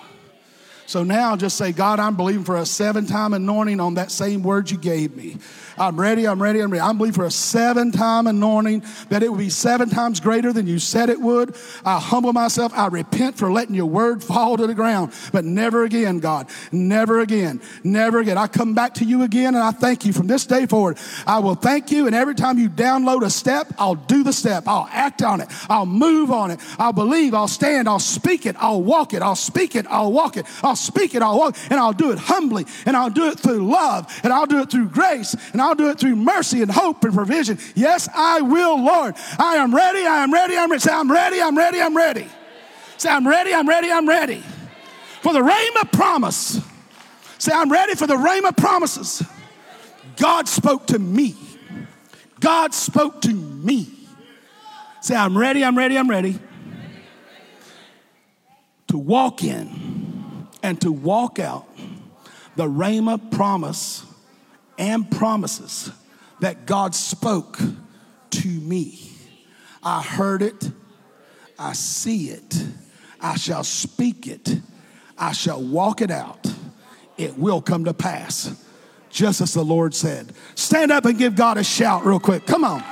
So 0.87 1.03
now 1.03 1.35
just 1.35 1.57
say, 1.57 1.71
God, 1.71 1.99
I'm 1.99 2.15
believing 2.15 2.43
for 2.43 2.57
a 2.57 2.65
seven 2.65 3.05
time 3.05 3.33
anointing 3.33 3.79
on 3.79 3.95
that 3.95 4.11
same 4.11 4.43
word 4.43 4.69
you 4.69 4.77
gave 4.77 5.15
me. 5.15 5.37
I'm 5.77 5.99
ready, 5.99 6.27
I'm 6.27 6.41
ready, 6.41 6.61
I'm 6.61 6.71
ready. 6.71 6.81
I'm 6.81 6.97
believing 6.97 7.15
for 7.15 7.25
a 7.25 7.31
seven 7.31 7.91
time 7.91 8.27
anointing 8.27 8.83
that 9.09 9.23
it 9.23 9.29
will 9.29 9.37
be 9.37 9.49
seven 9.49 9.89
times 9.89 10.19
greater 10.19 10.53
than 10.53 10.67
you 10.67 10.79
said 10.79 11.09
it 11.09 11.19
would. 11.19 11.55
I 11.83 11.99
humble 11.99 12.33
myself. 12.33 12.71
I 12.73 12.87
repent 12.87 13.37
for 13.37 13.51
letting 13.51 13.75
your 13.75 13.87
word 13.87 14.23
fall 14.23 14.57
to 14.57 14.67
the 14.67 14.73
ground, 14.73 15.11
but 15.33 15.43
never 15.43 15.83
again, 15.83 16.19
God. 16.19 16.49
Never 16.71 17.19
again. 17.19 17.61
Never 17.83 18.19
again. 18.19 18.37
I 18.37 18.47
come 18.47 18.73
back 18.73 18.93
to 18.95 19.05
you 19.05 19.23
again 19.23 19.55
and 19.55 19.63
I 19.63 19.71
thank 19.71 20.05
you 20.05 20.13
from 20.13 20.27
this 20.27 20.45
day 20.45 20.65
forward. 20.65 20.97
I 21.27 21.39
will 21.39 21.55
thank 21.55 21.91
you. 21.91 22.05
And 22.05 22.15
every 22.15 22.35
time 22.35 22.57
you 22.57 22.69
download 22.69 23.23
a 23.23 23.29
step, 23.29 23.73
I'll 23.77 23.95
do 23.95 24.23
the 24.23 24.33
step. 24.33 24.67
I'll 24.67 24.87
act 24.91 25.23
on 25.23 25.41
it. 25.41 25.49
I'll 25.69 25.85
move 25.85 26.31
on 26.31 26.51
it. 26.51 26.59
I'll 26.79 26.93
believe. 26.93 27.33
I'll 27.33 27.47
stand. 27.47 27.89
I'll 27.89 27.99
speak 27.99 28.45
it. 28.45 28.55
I'll 28.59 28.83
walk 28.83 29.13
it. 29.13 29.21
I'll 29.21 29.35
speak 29.35 29.75
it. 29.75 29.85
I'll 29.87 30.11
walk 30.11 30.37
it. 30.37 30.45
I'll 30.75 30.77
speak 30.77 31.15
it. 31.15 31.21
I'll 31.21 31.37
walk 31.37 31.55
and 31.69 31.79
I'll 31.79 31.93
do 31.93 32.11
it 32.11 32.19
humbly 32.19 32.65
and 32.85 32.97
I'll 32.97 33.09
do 33.09 33.29
it 33.29 33.39
through 33.39 33.65
love 33.65 34.13
and 34.25 34.33
I'll 34.33 34.45
do 34.45 34.59
it 34.59 34.69
through 34.69 34.89
grace 34.89 35.33
and 35.53 35.61
I'll 35.61 35.73
do 35.73 35.89
it 35.89 35.97
through 35.97 36.17
mercy 36.17 36.61
and 36.61 36.69
hope 36.69 37.01
and 37.05 37.13
provision. 37.13 37.57
Yes, 37.75 38.09
I 38.13 38.41
will, 38.41 38.83
Lord. 38.83 39.15
I 39.39 39.55
am 39.55 39.73
ready. 39.73 40.05
I 40.05 40.21
am 40.21 40.33
ready. 40.33 40.57
I'm 40.57 40.69
ready. 40.69 40.81
Say, 40.81 40.91
I'm 40.91 41.09
ready. 41.09 41.41
I'm 41.41 41.57
ready. 41.57 41.79
I'm 41.79 41.95
ready. 41.95 42.27
Say, 42.97 43.09
I'm 43.09 43.25
ready. 43.25 43.53
I'm 43.53 43.69
ready. 43.69 43.89
I'm 43.89 44.09
ready. 44.09 44.43
For 45.21 45.31
the 45.31 45.39
Rhema 45.39 45.89
promise. 45.93 46.59
Say, 47.37 47.53
I'm 47.53 47.71
ready 47.71 47.95
for 47.95 48.05
the 48.05 48.17
Rhema 48.17 48.57
promises. 48.57 49.23
God 50.17 50.49
spoke 50.49 50.87
to 50.87 50.99
me. 50.99 51.37
God 52.41 52.73
spoke 52.73 53.21
to 53.21 53.33
me. 53.33 53.87
Say, 54.99 55.15
I'm 55.15 55.37
ready. 55.37 55.63
I'm 55.63 55.77
ready. 55.77 55.97
I'm 55.97 56.09
ready. 56.09 56.37
To 58.87 58.97
walk 58.97 59.41
in 59.41 59.84
and 60.65 60.81
to 60.81 60.91
walk 60.91 61.37
out 61.37 61.67
the 62.55 62.63
Rhema 62.63 63.31
promise 63.31 64.03
and 64.79 65.09
promises 65.11 65.91
that 66.39 66.65
God 66.65 66.95
spoke 66.95 67.59
to 68.31 68.47
me. 68.47 69.11
I 69.83 70.01
heard 70.01 70.41
it, 70.41 70.71
I 71.59 71.73
see 71.73 72.29
it, 72.29 72.65
I 73.21 73.35
shall 73.35 73.63
speak 73.63 74.25
it, 74.25 74.59
I 75.19 75.33
shall 75.33 75.61
walk 75.61 76.01
it 76.01 76.09
out. 76.09 76.47
It 77.15 77.37
will 77.37 77.61
come 77.61 77.85
to 77.85 77.93
pass, 77.93 78.59
just 79.11 79.41
as 79.41 79.53
the 79.53 79.63
Lord 79.63 79.93
said. 79.93 80.33
Stand 80.55 80.91
up 80.91 81.05
and 81.05 81.15
give 81.15 81.35
God 81.35 81.59
a 81.59 81.63
shout, 81.63 82.07
real 82.07 82.19
quick. 82.19 82.47
Come 82.47 82.63
on. 82.63 82.83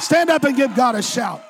Stand 0.00 0.30
up 0.30 0.42
and 0.42 0.56
give 0.56 0.74
God 0.74 0.96
a 0.96 1.02
shout. 1.02 1.44